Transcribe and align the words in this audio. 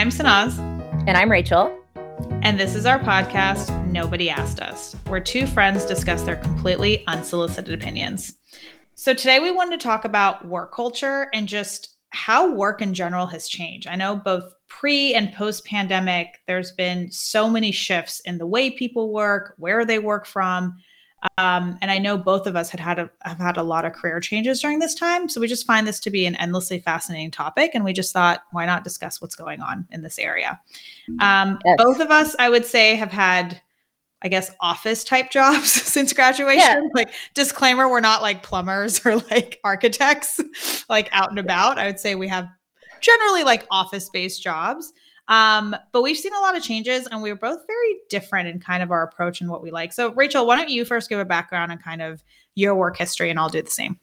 I'm 0.00 0.08
Sanaz. 0.08 0.58
And 1.06 1.10
I'm 1.10 1.30
Rachel. 1.30 1.78
And 2.40 2.58
this 2.58 2.74
is 2.74 2.86
our 2.86 2.98
podcast, 2.98 3.86
Nobody 3.88 4.30
Asked 4.30 4.58
Us, 4.58 4.96
where 5.08 5.20
two 5.20 5.46
friends 5.46 5.84
discuss 5.84 6.22
their 6.22 6.36
completely 6.36 7.06
unsolicited 7.06 7.74
opinions. 7.74 8.34
So 8.94 9.12
today 9.12 9.40
we 9.40 9.50
wanted 9.50 9.78
to 9.78 9.84
talk 9.84 10.06
about 10.06 10.46
work 10.46 10.72
culture 10.74 11.28
and 11.34 11.46
just 11.46 11.98
how 12.08 12.50
work 12.50 12.80
in 12.80 12.94
general 12.94 13.26
has 13.26 13.46
changed. 13.46 13.88
I 13.88 13.96
know 13.96 14.16
both 14.16 14.50
pre 14.68 15.12
and 15.12 15.34
post 15.34 15.66
pandemic, 15.66 16.28
there's 16.46 16.72
been 16.72 17.12
so 17.12 17.50
many 17.50 17.70
shifts 17.70 18.20
in 18.20 18.38
the 18.38 18.46
way 18.46 18.70
people 18.70 19.12
work, 19.12 19.52
where 19.58 19.84
they 19.84 19.98
work 19.98 20.24
from. 20.24 20.78
Um, 21.36 21.78
and 21.82 21.90
I 21.90 21.98
know 21.98 22.16
both 22.16 22.46
of 22.46 22.56
us 22.56 22.70
had 22.70 22.80
had 22.80 22.98
a, 22.98 23.10
have 23.22 23.38
had 23.38 23.56
a 23.56 23.62
lot 23.62 23.84
of 23.84 23.92
career 23.92 24.20
changes 24.20 24.60
during 24.60 24.78
this 24.78 24.94
time. 24.94 25.28
So 25.28 25.40
we 25.40 25.48
just 25.48 25.66
find 25.66 25.86
this 25.86 26.00
to 26.00 26.10
be 26.10 26.24
an 26.26 26.34
endlessly 26.36 26.80
fascinating 26.80 27.30
topic. 27.30 27.72
And 27.74 27.84
we 27.84 27.92
just 27.92 28.12
thought, 28.12 28.42
why 28.52 28.64
not 28.64 28.84
discuss 28.84 29.20
what's 29.20 29.34
going 29.34 29.60
on 29.60 29.86
in 29.90 30.02
this 30.02 30.18
area? 30.18 30.60
Um, 31.20 31.58
yes. 31.64 31.76
Both 31.78 32.00
of 32.00 32.10
us, 32.10 32.34
I 32.38 32.48
would 32.48 32.64
say, 32.64 32.94
have 32.94 33.12
had, 33.12 33.60
I 34.22 34.28
guess, 34.28 34.50
office 34.60 35.04
type 35.04 35.30
jobs 35.32 35.70
since 35.70 36.12
graduation. 36.12 36.58
Yeah. 36.58 36.80
Like, 36.94 37.10
disclaimer, 37.34 37.88
we're 37.88 38.00
not 38.00 38.22
like 38.22 38.42
plumbers 38.42 39.00
or 39.04 39.16
like 39.16 39.60
architects, 39.62 40.40
like 40.88 41.10
out 41.12 41.30
and 41.30 41.38
about. 41.38 41.78
I 41.78 41.86
would 41.86 42.00
say 42.00 42.14
we 42.14 42.28
have 42.28 42.48
generally 43.00 43.44
like 43.44 43.66
office 43.70 44.08
based 44.08 44.42
jobs. 44.42 44.92
Um, 45.30 45.76
but 45.92 46.02
we've 46.02 46.16
seen 46.16 46.34
a 46.34 46.40
lot 46.40 46.56
of 46.56 46.62
changes 46.62 47.06
and 47.06 47.22
we 47.22 47.30
are 47.30 47.36
both 47.36 47.64
very 47.66 47.96
different 48.10 48.48
in 48.48 48.58
kind 48.58 48.82
of 48.82 48.90
our 48.90 49.04
approach 49.04 49.40
and 49.40 49.48
what 49.48 49.62
we 49.62 49.70
like. 49.70 49.92
So, 49.92 50.12
Rachel, 50.12 50.44
why 50.44 50.56
don't 50.56 50.68
you 50.68 50.84
first 50.84 51.08
give 51.08 51.20
a 51.20 51.24
background 51.24 51.70
and 51.70 51.82
kind 51.82 52.02
of 52.02 52.22
your 52.56 52.74
work 52.74 52.98
history 52.98 53.30
and 53.30 53.38
I'll 53.38 53.48
do 53.48 53.62
the 53.62 53.70
same. 53.70 53.98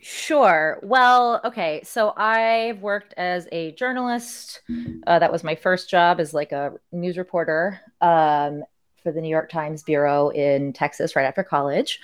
Sure. 0.00 0.78
Well, 0.82 1.40
okay. 1.44 1.80
So 1.84 2.12
I've 2.16 2.80
worked 2.82 3.14
as 3.16 3.48
a 3.50 3.72
journalist. 3.72 4.60
Uh, 5.06 5.18
that 5.18 5.32
was 5.32 5.42
my 5.42 5.56
first 5.56 5.90
job 5.90 6.20
as 6.20 6.32
like 6.32 6.52
a 6.52 6.74
news 6.92 7.18
reporter 7.18 7.80
um, 8.00 8.62
for 9.02 9.10
the 9.10 9.20
New 9.20 9.28
York 9.28 9.50
Times 9.50 9.82
Bureau 9.82 10.28
in 10.28 10.72
Texas 10.72 11.16
right 11.16 11.24
after 11.24 11.42
college. 11.42 11.98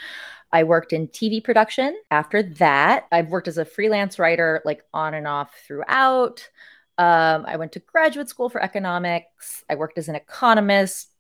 I 0.53 0.65
worked 0.65 0.92
in 0.92 1.09
TV 1.09 1.42
production 1.42 1.97
after 2.11 2.42
that. 2.42 3.07
I've 3.12 3.29
worked 3.29 3.48
as 3.48 3.59
a 3.59 3.65
freelance 3.65 4.19
writer, 4.19 4.62
like 4.65 4.85
on 4.95 5.15
and 5.15 5.27
off 5.27 5.53
throughout. 5.67 6.48
Um, 6.97 7.45
I 7.47 7.56
went 7.56 7.73
to 7.73 7.81
graduate 7.81 8.28
school 8.28 8.48
for 8.48 8.62
economics. 8.62 9.64
I 9.69 9.75
worked 9.75 9.98
as 9.98 10.09
an 10.09 10.14
economist, 10.14 11.11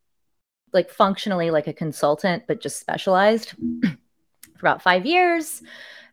like 0.72 0.90
functionally 0.90 1.50
like 1.50 1.66
a 1.66 1.72
consultant, 1.72 2.44
but 2.46 2.60
just 2.60 2.80
specialized 2.80 3.54
for 3.82 4.60
about 4.60 4.82
five 4.82 5.06
years. 5.06 5.62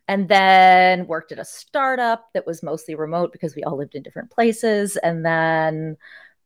And 0.08 0.28
then 0.28 1.06
worked 1.06 1.30
at 1.30 1.38
a 1.38 1.44
startup 1.44 2.28
that 2.34 2.46
was 2.46 2.62
mostly 2.62 2.96
remote 2.96 3.32
because 3.32 3.54
we 3.54 3.62
all 3.62 3.76
lived 3.76 3.94
in 3.94 4.02
different 4.02 4.30
places. 4.30 4.96
And 4.96 5.24
then 5.24 5.96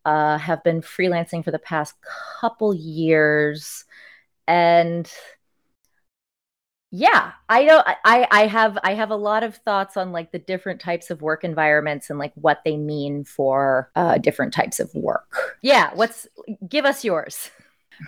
uh, 0.06 0.38
have 0.38 0.62
been 0.62 0.80
freelancing 0.80 1.44
for 1.44 1.50
the 1.50 1.58
past 1.58 1.94
couple 2.40 2.72
years. 2.72 3.84
And 4.46 5.10
yeah 6.96 7.32
i 7.50 7.62
don't 7.62 7.86
i 8.06 8.26
i 8.30 8.46
have 8.46 8.78
i 8.82 8.94
have 8.94 9.10
a 9.10 9.16
lot 9.16 9.42
of 9.42 9.54
thoughts 9.56 9.98
on 9.98 10.12
like 10.12 10.32
the 10.32 10.38
different 10.38 10.80
types 10.80 11.10
of 11.10 11.20
work 11.20 11.44
environments 11.44 12.08
and 12.08 12.18
like 12.18 12.32
what 12.36 12.62
they 12.64 12.78
mean 12.78 13.22
for 13.22 13.90
uh, 13.96 14.16
different 14.16 14.52
types 14.52 14.80
of 14.80 14.92
work. 14.94 15.58
Yeah 15.60 15.90
what's 15.94 16.26
give 16.66 16.86
us 16.86 17.04
yours. 17.04 17.50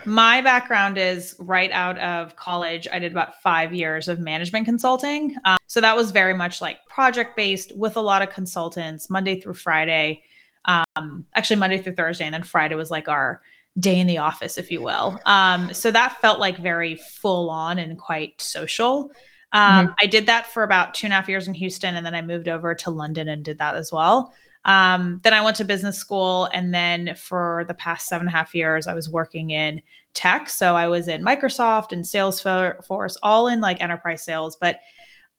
My 0.05 0.41
background 0.41 0.97
is 0.97 1.35
right 1.37 1.71
out 1.71 1.99
of 1.99 2.35
college 2.35 2.87
i 2.91 2.97
did 2.97 3.11
about 3.11 3.39
five 3.43 3.73
years 3.73 4.07
of 4.07 4.19
management 4.19 4.65
consulting. 4.65 5.35
Um, 5.45 5.59
so 5.67 5.81
that 5.81 5.95
was 5.95 6.09
very 6.09 6.33
much 6.33 6.59
like 6.59 6.83
project 6.87 7.35
based 7.35 7.75
with 7.77 7.95
a 7.95 8.01
lot 8.01 8.23
of 8.23 8.31
consultants 8.31 9.07
monday 9.07 9.39
through 9.39 9.53
friday. 9.53 10.23
Um, 10.65 11.25
actually 11.35 11.57
monday 11.57 11.77
through 11.79 11.95
thursday 11.95 12.25
and 12.25 12.33
then 12.33 12.43
friday 12.43 12.75
was 12.75 12.89
like 12.89 13.07
our 13.07 13.41
day 13.79 13.99
in 13.99 14.07
the 14.07 14.17
office, 14.17 14.57
if 14.57 14.71
you 14.71 14.81
will. 14.81 15.19
Um, 15.25 15.73
so 15.73 15.91
that 15.91 16.19
felt 16.21 16.39
like 16.39 16.57
very 16.57 16.95
full 16.95 17.49
on 17.49 17.79
and 17.79 17.97
quite 17.97 18.39
social. 18.41 19.11
Um, 19.51 19.87
mm-hmm. 19.87 19.93
I 20.01 20.05
did 20.05 20.25
that 20.27 20.47
for 20.47 20.63
about 20.63 20.93
two 20.93 21.07
and 21.07 21.13
a 21.13 21.15
half 21.15 21.29
years 21.29 21.47
in 21.47 21.53
Houston, 21.53 21.95
and 21.95 22.05
then 22.05 22.15
I 22.15 22.21
moved 22.21 22.47
over 22.47 22.75
to 22.75 22.91
London 22.91 23.29
and 23.29 23.43
did 23.43 23.57
that 23.59 23.75
as 23.75 23.91
well. 23.91 24.33
Um, 24.65 25.21
then 25.23 25.33
I 25.33 25.41
went 25.41 25.57
to 25.57 25.65
business 25.65 25.97
school, 25.97 26.49
and 26.53 26.73
then 26.73 27.15
for 27.15 27.65
the 27.67 27.73
past 27.73 28.07
seven 28.07 28.27
and 28.27 28.35
a 28.35 28.37
half 28.37 28.53
years, 28.53 28.87
I 28.87 28.93
was 28.93 29.09
working 29.09 29.51
in 29.51 29.81
tech. 30.13 30.49
So 30.49 30.75
I 30.75 30.87
was 30.87 31.07
in 31.07 31.23
Microsoft 31.23 31.91
and 31.91 32.03
Salesforce, 32.03 33.17
all 33.23 33.47
in 33.47 33.61
like 33.61 33.81
enterprise 33.81 34.23
sales. 34.23 34.57
But 34.59 34.79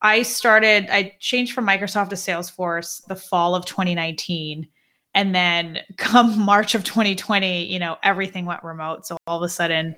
I 0.03 0.22
started, 0.22 0.89
I 0.91 1.17
changed 1.21 1.53
from 1.53 1.67
Microsoft 1.67 2.09
to 2.11 2.17
Salesforce 2.17 3.07
the 3.07 3.17
fall 3.17 3.55
of 3.55 3.67
2019 3.67 4.67
and 5.15 5.34
then 5.34 5.78
come 5.97 6.38
March 6.44 6.75
of 6.75 6.84
2020, 6.84 7.66
you 7.66 7.78
know, 7.78 7.97
everything 8.03 8.47
went 8.47 8.62
remote. 8.62 9.06
So 9.06 9.16
all 9.26 9.38
of 9.38 9.43
a 9.43 9.48
sudden, 9.48 9.97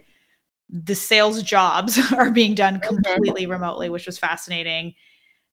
the 0.69 0.95
sales 0.95 1.43
jobs 1.43 1.99
are 2.13 2.31
being 2.31 2.55
done 2.55 2.79
mm-hmm. 2.79 2.95
completely 2.95 3.47
remotely, 3.47 3.91
which 3.91 4.07
was 4.07 4.19
fascinating. 4.19 4.95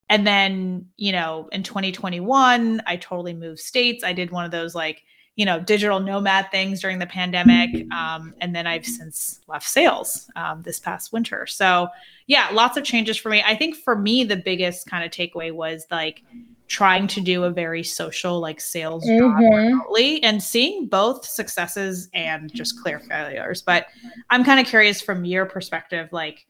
And 0.09 0.25
then, 0.25 0.87
you 0.97 1.11
know, 1.11 1.49
in 1.51 1.61
2021, 1.61 2.81
I 2.87 2.97
totally 2.97 3.33
moved 3.33 3.59
states. 3.59 4.03
I 4.03 4.13
did 4.13 4.31
one 4.31 4.43
of 4.43 4.51
those 4.51 4.73
like, 4.73 5.03
you 5.35 5.45
know, 5.45 5.59
digital 5.59 5.99
nomad 5.99 6.51
things 6.51 6.81
during 6.81 6.99
the 6.99 7.05
pandemic. 7.05 7.89
Um, 7.93 8.33
and 8.41 8.53
then 8.55 8.67
I've 8.67 8.85
since 8.85 9.39
left 9.47 9.67
sales 9.67 10.29
um, 10.35 10.61
this 10.63 10.79
past 10.79 11.13
winter. 11.13 11.47
So, 11.47 11.87
yeah, 12.27 12.49
lots 12.51 12.77
of 12.77 12.83
changes 12.83 13.17
for 13.17 13.29
me. 13.29 13.41
I 13.45 13.55
think 13.55 13.75
for 13.75 13.95
me, 13.95 14.23
the 14.25 14.35
biggest 14.35 14.87
kind 14.87 15.03
of 15.03 15.11
takeaway 15.11 15.51
was 15.53 15.85
like, 15.89 16.23
trying 16.69 17.07
to 17.07 17.19
do 17.19 17.43
a 17.43 17.49
very 17.49 17.83
social 17.83 18.39
like 18.39 18.61
sales 18.61 19.03
mm-hmm. 19.03 19.19
job 19.19 19.39
remotely 19.39 20.23
and 20.23 20.41
seeing 20.41 20.85
both 20.85 21.25
successes 21.25 22.07
and 22.13 22.53
just 22.53 22.79
clear 22.81 22.99
failures 22.99 23.61
but 23.63 23.87
i'm 24.29 24.43
kind 24.43 24.59
of 24.59 24.67
curious 24.67 25.01
from 25.01 25.25
your 25.25 25.47
perspective 25.47 26.07
like 26.11 26.45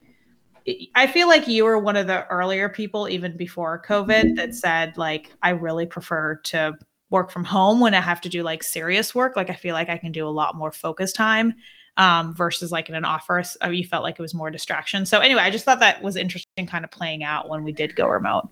i 0.94 1.06
feel 1.06 1.26
like 1.26 1.48
you 1.48 1.64
were 1.64 1.78
one 1.78 1.96
of 1.96 2.06
the 2.06 2.26
earlier 2.26 2.68
people 2.68 3.08
even 3.08 3.34
before 3.34 3.82
covid 3.82 4.36
that 4.36 4.54
said 4.54 4.96
like 4.98 5.32
i 5.42 5.48
really 5.48 5.86
prefer 5.86 6.36
to 6.44 6.74
work 7.10 7.30
from 7.30 7.44
home 7.44 7.80
when 7.80 7.94
i 7.94 8.00
have 8.00 8.20
to 8.20 8.28
do 8.28 8.42
like 8.42 8.62
serious 8.62 9.14
work 9.14 9.36
like 9.36 9.50
i 9.50 9.54
feel 9.54 9.74
like 9.74 9.88
i 9.88 9.98
can 9.98 10.12
do 10.12 10.26
a 10.26 10.30
lot 10.30 10.54
more 10.56 10.72
focus 10.72 11.12
time 11.12 11.54
um, 11.96 12.34
versus 12.34 12.72
like 12.72 12.88
in 12.88 12.94
an 12.94 13.04
office 13.04 13.56
uh, 13.62 13.68
you 13.68 13.84
felt 13.84 14.02
like 14.04 14.18
it 14.18 14.22
was 14.22 14.32
more 14.32 14.50
distraction 14.50 15.04
so 15.04 15.18
anyway 15.18 15.42
i 15.42 15.50
just 15.50 15.64
thought 15.64 15.80
that 15.80 16.02
was 16.02 16.16
interesting 16.16 16.66
kind 16.66 16.84
of 16.84 16.90
playing 16.90 17.22
out 17.24 17.48
when 17.48 17.64
we 17.64 17.72
did 17.72 17.94
go 17.94 18.06
remote 18.06 18.48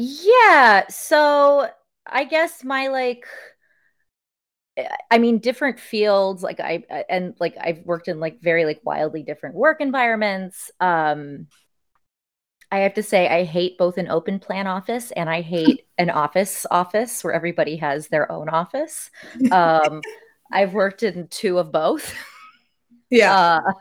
yeah. 0.00 0.86
So 0.88 1.68
I 2.06 2.24
guess 2.24 2.62
my 2.62 2.86
like 2.86 3.26
I 5.10 5.18
mean 5.18 5.38
different 5.38 5.80
fields 5.80 6.42
like 6.42 6.60
I 6.60 6.84
and 7.08 7.34
like 7.40 7.56
I've 7.60 7.84
worked 7.84 8.06
in 8.06 8.20
like 8.20 8.40
very 8.40 8.64
like 8.64 8.80
wildly 8.84 9.24
different 9.24 9.56
work 9.56 9.80
environments. 9.80 10.70
Um 10.78 11.48
I 12.70 12.78
have 12.80 12.94
to 12.94 13.02
say 13.02 13.28
I 13.28 13.44
hate 13.44 13.78
both 13.78 13.96
an 13.98 14.08
open 14.08 14.38
plan 14.38 14.66
office 14.66 15.10
and 15.12 15.30
I 15.30 15.40
hate 15.40 15.86
an 15.98 16.10
office 16.10 16.66
office 16.70 17.24
where 17.24 17.32
everybody 17.32 17.76
has 17.76 18.08
their 18.08 18.30
own 18.30 18.48
office. 18.48 19.10
Um 19.52 20.00
I've 20.50 20.72
worked 20.72 21.02
in 21.02 21.28
two 21.28 21.58
of 21.58 21.72
both. 21.72 22.14
Yeah. 23.10 23.60
Uh, 23.68 23.72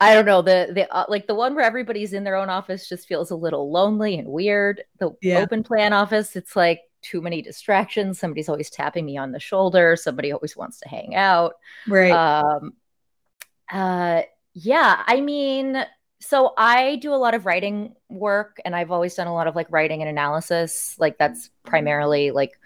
I 0.00 0.14
don't 0.14 0.26
know 0.26 0.42
the 0.42 0.70
the 0.72 0.92
uh, 0.94 1.06
like 1.08 1.26
the 1.26 1.34
one 1.34 1.56
where 1.56 1.64
everybody's 1.64 2.12
in 2.12 2.22
their 2.22 2.36
own 2.36 2.48
office 2.48 2.88
just 2.88 3.08
feels 3.08 3.32
a 3.32 3.36
little 3.36 3.72
lonely 3.72 4.16
and 4.16 4.28
weird. 4.28 4.84
The 5.00 5.10
yeah. 5.20 5.38
open 5.38 5.64
plan 5.64 5.92
office, 5.92 6.36
it's 6.36 6.54
like 6.54 6.82
too 7.02 7.20
many 7.20 7.42
distractions. 7.42 8.18
Somebody's 8.18 8.48
always 8.48 8.70
tapping 8.70 9.04
me 9.04 9.16
on 9.16 9.32
the 9.32 9.40
shoulder. 9.40 9.96
Somebody 9.96 10.30
always 10.30 10.56
wants 10.56 10.78
to 10.80 10.88
hang 10.88 11.16
out. 11.16 11.54
Right. 11.88 12.12
Um. 12.12 12.74
Uh. 13.70 14.22
Yeah. 14.54 15.02
I 15.04 15.20
mean, 15.20 15.84
so 16.20 16.52
I 16.56 16.96
do 16.96 17.14
a 17.14 17.16
lot 17.16 17.34
of 17.34 17.46
writing 17.46 17.94
work, 18.08 18.58
and 18.64 18.74
I've 18.74 18.90
always 18.90 19.14
done 19.14 19.28
a 19.28 19.34
lot 19.34 19.46
of 19.46 19.54
like 19.56 19.70
writing 19.70 20.02
and 20.02 20.10
analysis. 20.10 20.96
Like 20.98 21.18
that's 21.18 21.48
mm-hmm. 21.48 21.70
primarily 21.70 22.30
like 22.30 22.58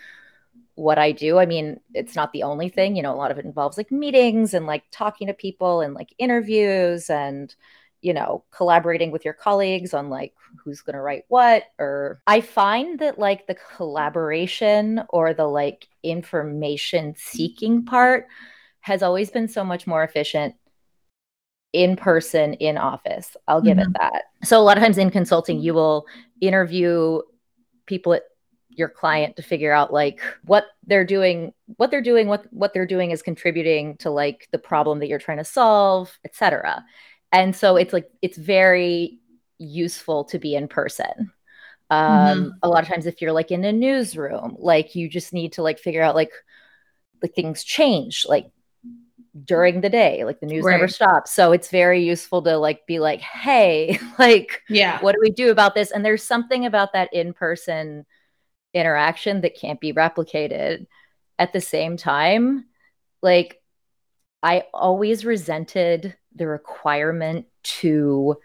what 0.75 0.99
I 0.99 1.12
do. 1.12 1.38
I 1.38 1.46
mean, 1.46 1.81
it's 1.94 2.16
not 2.16 2.32
the 2.32 2.44
only 2.44 2.69
thing, 2.69 2.96
you 2.96 3.02
know, 3.02 3.12
a 3.12 3.16
lot 3.16 3.31
of 3.31 3.38
it 3.38 3.44
involves 3.44 3.76
like 3.76 3.93
meetings 3.93 4.54
and 4.54 4.66
like 4.66 4.84
talking 4.90 5.26
to 5.26 5.34
people 5.34 5.82
and 5.82 5.94
like 5.94 6.14
interviews 6.19 7.10
and, 7.10 7.54
you 8.00 8.14
know, 8.14 8.44
collaborating 8.50 9.10
with 9.10 9.25
your 9.25 9.34
colleagues 9.34 9.93
on 9.93 10.08
like 10.08 10.32
who's 10.64 10.81
going 10.81 10.94
to 10.94 11.02
write 11.02 11.25
what. 11.28 11.64
Or 11.78 12.22
I 12.26 12.40
find 12.40 12.98
that 13.00 13.19
like 13.19 13.46
the 13.46 13.56
collaboration 13.76 15.02
or 15.10 15.34
the 15.34 15.46
like 15.46 15.88
information 16.02 17.14
seeking 17.19 17.84
part 17.84 18.28
has 18.81 19.02
always 19.02 19.31
been 19.31 19.48
so 19.48 19.62
much 19.62 19.87
more 19.87 20.02
efficient 20.02 20.55
in 21.72 21.96
person 21.96 22.54
in 22.54 22.76
office. 22.76 23.36
I'll 23.48 23.62
give 23.62 23.78
mm-hmm. 23.78 23.90
it 23.90 23.96
that. 23.98 24.24
So 24.44 24.60
a 24.60 24.62
lot 24.62 24.76
of 24.76 24.82
times 24.82 24.98
in 24.98 25.10
consulting, 25.10 25.60
you 25.60 25.74
will 25.74 26.06
interview 26.40 27.20
people 27.86 28.14
at 28.14 28.22
your 28.69 28.88
client 28.88 29.36
to 29.36 29.42
figure 29.42 29.72
out 29.72 29.92
like 29.92 30.20
what 30.44 30.64
they're 30.86 31.04
doing 31.04 31.52
what 31.76 31.90
they're 31.90 32.02
doing 32.02 32.26
what 32.26 32.46
what 32.52 32.72
they're 32.72 32.86
doing 32.86 33.10
is 33.10 33.20
contributing 33.20 33.96
to 33.98 34.10
like 34.10 34.48
the 34.50 34.58
problem 34.58 34.98
that 34.98 35.08
you're 35.08 35.19
trying 35.19 35.38
to 35.38 35.44
solve 35.44 36.19
etc 36.24 36.82
and 37.32 37.54
so 37.54 37.76
it's 37.76 37.92
like 37.92 38.08
it's 38.22 38.38
very 38.38 39.19
useful 39.58 40.24
to 40.24 40.38
be 40.38 40.54
in 40.54 40.69
person 40.69 41.30
um 41.90 42.00
mm-hmm. 42.00 42.48
a 42.62 42.69
lot 42.69 42.82
of 42.82 42.88
times 42.88 43.04
if 43.04 43.20
you're 43.20 43.32
like 43.32 43.50
in 43.50 43.64
a 43.64 43.72
newsroom 43.72 44.56
like 44.58 44.94
you 44.94 45.08
just 45.08 45.34
need 45.34 45.52
to 45.52 45.62
like 45.62 45.78
figure 45.78 46.02
out 46.02 46.14
like 46.14 46.32
like 47.22 47.34
things 47.34 47.62
change 47.62 48.24
like 48.28 48.50
during 49.44 49.81
the 49.81 49.88
day 49.88 50.25
like 50.25 50.40
the 50.40 50.46
news 50.46 50.62
Right. 50.64 50.73
never 50.73 50.88
stops 50.88 51.32
so 51.32 51.52
it's 51.52 51.70
very 51.70 52.05
useful 52.05 52.43
to 52.43 52.58
like 52.58 52.87
be 52.87 52.99
like 52.99 53.20
hey 53.23 53.99
like 54.19 54.61
Yeah. 54.69 55.00
what 55.00 55.12
do 55.14 55.19
we 55.23 55.31
do 55.31 55.50
about 55.50 55.75
this 55.75 55.90
and 55.90 56.05
there's 56.05 56.23
something 56.23 56.67
about 56.67 56.93
that 56.93 57.08
in-person 57.14 58.05
interaction 58.75 59.40
that 59.40 59.56
can't 59.58 59.81
be 59.81 59.93
replicated 59.94 60.87
at 61.38 61.55
the 61.55 61.62
same 61.62 61.96
time 61.96 62.67
like 63.23 63.61
i 64.43 64.64
always 64.75 65.25
resented 65.25 66.14
the 66.34 66.46
requirement 66.46 67.46
to 67.62 68.37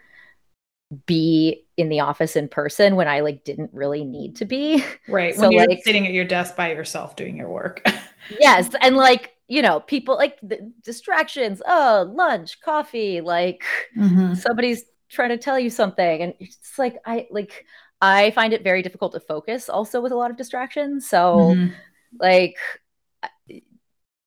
be 1.06 1.66
in 1.75 1.89
the 1.89 2.00
office 2.00 2.38
in 2.38 2.48
person 2.48 2.95
when 2.95 3.10
i 3.10 3.19
like 3.19 3.44
didn't 3.44 3.69
really 3.74 4.06
need 4.06 4.38
to 4.38 4.45
be 4.45 4.84
Right. 5.10 5.36
So, 5.36 5.42
when 5.44 5.51
you're 5.51 5.68
like- 5.68 5.84
sitting 5.84 6.07
at 6.07 6.13
your 6.13 6.24
desk 6.25 6.56
by 6.56 6.72
yourself 6.72 7.18
doing 7.18 7.36
your 7.36 7.50
work. 7.50 7.86
yes 8.39 8.69
and 8.81 8.95
like 8.95 9.34
you 9.48 9.62
know 9.62 9.80
people 9.80 10.16
like 10.16 10.38
the 10.42 10.72
distractions 10.84 11.62
oh 11.68 12.12
lunch 12.16 12.60
coffee 12.62 13.22
like 13.22 13.64
Mhm. 13.98 14.36
somebody's 14.36 14.84
trying 15.10 15.30
to 15.30 15.38
tell 15.38 15.58
you 15.58 15.70
something 15.70 16.22
and 16.22 16.34
it's 16.40 16.78
like 16.78 16.98
i 17.06 17.28
like 17.32 17.66
i 18.02 18.32
find 18.32 18.52
it 18.54 18.62
very 18.64 18.82
difficult 18.82 19.14
to 19.14 19.20
focus 19.22 19.70
also 19.70 20.02
with 20.02 20.12
a 20.12 20.16
lot 20.16 20.32
of 20.32 20.38
distractions 20.38 21.08
so 21.10 21.38
Mhm. 21.56 21.74
like 22.20 22.58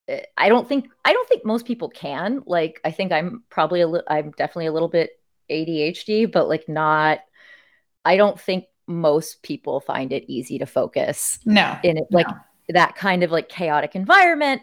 I- 0.08 0.24
i 0.36 0.48
don't 0.48 0.66
think 0.68 0.88
i 1.04 1.12
don't 1.12 1.28
think 1.28 1.44
most 1.44 1.66
people 1.66 1.88
can 1.88 2.42
like 2.46 2.80
i 2.84 2.90
think 2.90 3.12
i'm 3.12 3.44
probably 3.50 3.80
a 3.82 3.86
li- 3.88 4.02
i'm 4.08 4.30
definitely 4.32 4.66
a 4.66 4.72
little 4.72 4.88
bit 4.88 5.10
adhd 5.50 6.32
but 6.32 6.48
like 6.48 6.68
not 6.68 7.20
i 8.04 8.16
don't 8.16 8.40
think 8.40 8.64
most 8.86 9.42
people 9.42 9.80
find 9.80 10.12
it 10.12 10.24
easy 10.26 10.58
to 10.58 10.66
focus 10.66 11.38
No. 11.44 11.76
in 11.84 11.96
it 11.98 12.04
like 12.10 12.26
No. 12.28 12.34
that 12.70 12.96
kind 12.96 13.22
of 13.22 13.30
like 13.30 13.48
chaotic 13.48 13.94
environment 13.94 14.62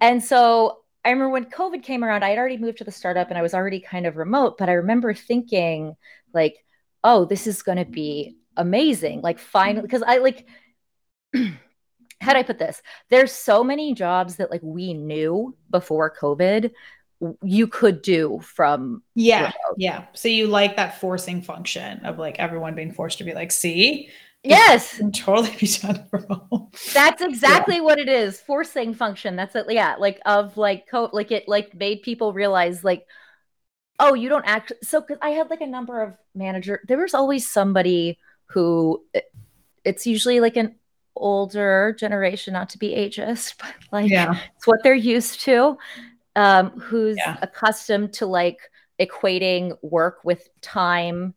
and 0.00 0.22
so 0.22 0.78
i 1.04 1.10
remember 1.10 1.30
when 1.30 1.44
covid 1.44 1.82
came 1.82 2.04
around 2.04 2.22
i 2.22 2.30
had 2.30 2.38
already 2.38 2.56
moved 2.56 2.78
to 2.78 2.84
the 2.84 2.92
startup 2.92 3.28
and 3.28 3.38
i 3.38 3.42
was 3.42 3.54
already 3.54 3.80
kind 3.80 4.06
of 4.06 4.16
remote 4.16 4.58
but 4.58 4.68
i 4.68 4.72
remember 4.72 5.14
thinking 5.14 5.94
like 6.32 6.64
oh 7.04 7.24
this 7.24 7.46
is 7.46 7.62
going 7.62 7.78
to 7.78 7.84
be 7.84 8.36
amazing 8.56 9.20
like 9.20 9.38
finally 9.38 9.76
mm-hmm. 9.76 9.82
because 9.82 10.02
i 10.02 10.18
like 10.18 10.46
how 12.20 12.32
do 12.32 12.38
i 12.38 12.42
put 12.42 12.58
this 12.58 12.80
there's 13.10 13.32
so 13.32 13.62
many 13.62 13.94
jobs 13.94 14.36
that 14.36 14.50
like 14.50 14.62
we 14.62 14.94
knew 14.94 15.54
before 15.70 16.14
covid 16.14 16.70
you 17.42 17.66
could 17.66 18.02
do 18.02 18.40
from 18.42 19.02
Yeah. 19.14 19.40
remote. 19.40 19.76
Yeah. 19.78 20.04
So 20.12 20.28
you 20.28 20.46
like 20.46 20.76
that 20.76 21.00
forcing 21.00 21.42
function 21.42 22.04
of 22.04 22.18
like 22.18 22.38
everyone 22.38 22.74
being 22.74 22.92
forced 22.92 23.18
to 23.18 23.24
be 23.24 23.32
like, 23.34 23.50
see, 23.52 24.10
yes 24.48 25.00
totally 25.12 25.50
be 25.58 25.66
done 25.66 26.06
remote. 26.12 26.70
That's 26.92 27.20
exactly 27.20 27.80
what 27.80 27.98
it 27.98 28.08
is. 28.08 28.40
Forcing 28.40 28.94
function. 28.94 29.36
That's 29.36 29.54
it. 29.54 29.66
Yeah, 29.68 29.96
like 29.98 30.20
of 30.24 30.56
like 30.56 30.86
co 30.90 31.10
like 31.12 31.30
it 31.30 31.46
like 31.46 31.74
made 31.74 32.02
people 32.02 32.32
realize 32.32 32.82
like, 32.82 33.06
oh, 33.98 34.14
you 34.14 34.28
don't 34.28 34.44
act 34.46 34.72
so 34.82 35.00
because 35.00 35.18
I 35.22 35.30
had 35.30 35.50
like 35.50 35.62
a 35.62 35.66
number 35.66 36.02
of 36.02 36.14
manager. 36.34 36.82
There 36.88 36.98
was 36.98 37.14
always 37.14 37.50
somebody 37.50 38.18
who 38.46 39.04
it's 39.84 40.06
usually 40.06 40.40
like 40.40 40.56
an 40.56 40.76
older 41.16 41.96
generation, 41.98 42.54
not 42.54 42.70
to 42.70 42.78
be 42.78 42.90
ageist, 42.90 43.56
but 43.60 43.74
like 43.92 44.10
Yeah. 44.10 44.38
it's 44.56 44.66
what 44.66 44.82
they're 44.84 44.94
used 44.94 45.40
to. 45.42 45.78
Um, 46.36 46.70
who's 46.80 47.16
Yeah. 47.16 47.38
accustomed 47.42 48.14
to 48.14 48.26
like 48.26 48.58
equating 49.00 49.76
work 49.82 50.20
with 50.24 50.48
time, 50.62 51.34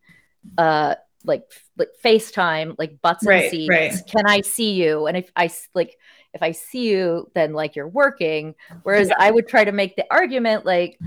uh, 0.58 0.96
like 1.24 1.42
like 1.76 1.88
FaceTime, 2.04 2.76
like 2.78 3.00
butts 3.02 3.26
Right, 3.26 3.42
and 3.42 3.50
seats. 3.50 3.68
right. 3.68 3.92
Can 4.10 4.26
I 4.26 4.40
see 4.42 4.72
you? 4.72 5.06
And 5.06 5.16
if 5.16 5.30
I 5.36 5.50
like, 5.74 5.96
if 6.34 6.42
I 6.42 6.52
see 6.52 6.88
you, 6.90 7.30
then 7.34 7.52
like 7.52 7.76
you're 7.76 7.88
working. 7.88 8.54
Whereas 8.82 9.08
Yeah. 9.08 9.14
I 9.18 9.30
would 9.30 9.48
try 9.48 9.64
to 9.64 9.72
make 9.72 9.96
the 9.96 10.06
argument 10.10 10.64
like, 10.64 10.98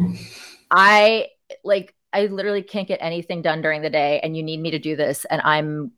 I 0.71 1.27
like 1.63 1.94
I 2.12 2.27
literally 2.27 2.62
can't 2.63 2.88
get 2.88 3.00
anything 3.01 3.42
done 3.42 3.62
during 3.62 3.81
the 3.81 3.89
day, 3.89 4.19
and 4.21 4.38
you 4.38 4.44
need 4.44 4.60
me 4.60 4.71
to 4.71 4.80
do 4.80 4.95
this, 4.95 5.25
and 5.25 5.42
I'm 5.44 5.92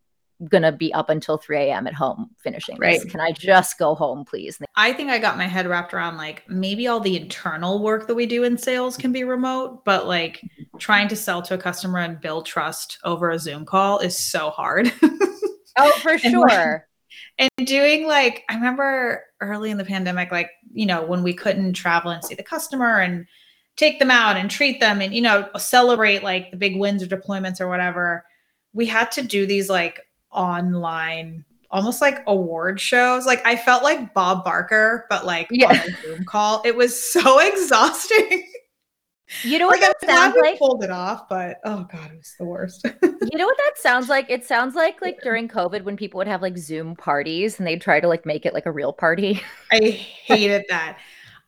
gonna 0.50 0.72
be 0.72 0.94
up 0.94 1.10
until 1.10 1.38
3 1.38 1.58
a.m. 1.58 1.88
at 1.88 1.94
home 1.94 2.30
finishing 2.38 2.78
this. 2.80 3.04
Right. 3.04 3.10
Can 3.10 3.22
I 3.22 3.32
just 3.32 3.78
go 3.78 3.96
home, 3.96 4.26
please? 4.26 4.60
I 4.76 4.92
think 4.94 5.10
I 5.10 5.18
got 5.20 5.38
my 5.38 5.46
head 5.48 5.68
wrapped 5.68 5.94
around 5.94 6.18
like 6.18 6.44
maybe 6.50 6.88
all 6.88 7.00
the 7.00 7.16
internal 7.18 7.82
work 7.82 8.08
that 8.08 8.16
we 8.16 8.26
do 8.26 8.44
in 8.44 8.58
sales 8.58 8.98
can 8.98 9.12
be 9.12 9.24
remote, 9.24 9.86
but 9.86 10.08
like 10.08 10.42
trying 10.80 11.08
to 11.08 11.16
sell 11.16 11.42
to 11.44 11.54
a 11.54 11.58
customer 11.58 12.00
and 12.00 12.20
build 12.20 12.46
trust 12.46 12.98
over 13.04 13.30
a 13.30 13.40
Zoom 13.40 13.66
call 13.66 14.00
is 14.00 14.18
so 14.18 14.50
hard. 14.50 14.92
Oh, 15.78 15.92
for 16.02 16.12
And, 16.12 16.22
sure. 16.22 16.88
and 17.38 17.68
doing 17.68 18.08
like 18.08 18.44
I 18.50 18.56
remember 18.56 19.24
early 19.42 19.72
in 19.72 19.78
the 19.78 19.84
pandemic, 19.84 20.32
like, 20.32 20.50
you 20.72 20.86
know, 20.86 21.04
when 21.06 21.22
we 21.22 21.34
couldn't 21.34 21.74
travel 21.74 22.12
and 22.12 22.24
see 22.24 22.34
the 22.36 22.44
customer 22.44 23.00
and 23.02 23.26
take 23.76 24.00
them 24.00 24.10
out 24.10 24.38
and 24.38 24.50
treat 24.50 24.80
them 24.80 25.02
and, 25.02 25.14
you 25.14 25.22
know, 25.22 25.50
celebrate 25.58 26.24
like 26.24 26.50
the 26.52 26.56
big 26.56 26.78
wins 26.78 27.04
or 27.04 27.08
deployments 27.08 27.60
or 27.60 27.68
whatever, 27.68 28.24
we 28.72 28.86
had 28.86 29.12
to 29.12 29.22
do 29.22 29.46
these 29.46 29.70
like 29.70 30.00
online 30.36 31.46
almost 31.72 32.00
like 32.02 32.24
award 32.28 32.80
shows. 32.80 33.26
Like 33.26 33.46
I 33.46 33.56
felt 33.56 33.84
like 33.84 34.14
Bob 34.14 34.46
Barker, 34.46 35.06
but 35.10 35.26
like 35.26 35.48
Yeah. 35.52 35.70
on 35.70 35.76
a 35.76 36.02
Zoom 36.02 36.26
call. 36.26 36.62
It 36.66 36.76
was 36.76 37.12
so 37.12 37.40
exhausting. 37.48 38.48
You 39.42 39.58
know 39.58 39.66
what 39.68 39.82
like 39.82 39.98
that 40.00 40.08
sounds 40.10 40.36
like? 40.40 40.60
pulled 40.60 40.84
it 40.84 40.92
off, 40.92 41.28
but 41.28 41.58
oh 41.66 41.88
god, 41.92 42.12
it 42.12 42.18
was 42.18 42.34
the 42.38 42.46
worst. 42.46 42.86
You 43.32 43.40
know 43.40 43.48
what 43.48 43.58
that 43.58 43.74
sounds 43.78 44.08
like? 44.08 44.30
It 44.30 44.46
sounds 44.46 44.76
like 44.76 45.02
like 45.02 45.20
during 45.24 45.48
COVID 45.50 45.84
when 45.84 45.98
people 45.98 46.20
would 46.20 46.28
have 46.28 46.44
like 46.44 46.58
Zoom 46.58 46.96
parties 46.96 47.58
and 47.58 47.66
they'd 47.68 47.82
try 47.82 48.00
to 48.00 48.08
like 48.08 48.26
make 48.26 48.46
it 48.46 48.54
like 48.54 48.68
a 48.68 48.72
real 48.72 48.94
party. 48.94 49.42
I 49.72 49.80
hated 49.90 50.64
that. 50.70 51.00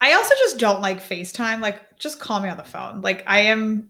I 0.01 0.13
also 0.13 0.33
just 0.39 0.57
don't 0.57 0.81
like 0.81 0.99
FaceTime. 1.01 1.61
Like, 1.61 1.97
just 1.99 2.19
call 2.19 2.39
me 2.39 2.49
on 2.49 2.57
the 2.57 2.63
phone. 2.63 3.01
Like, 3.01 3.23
I 3.25 3.39
am, 3.41 3.89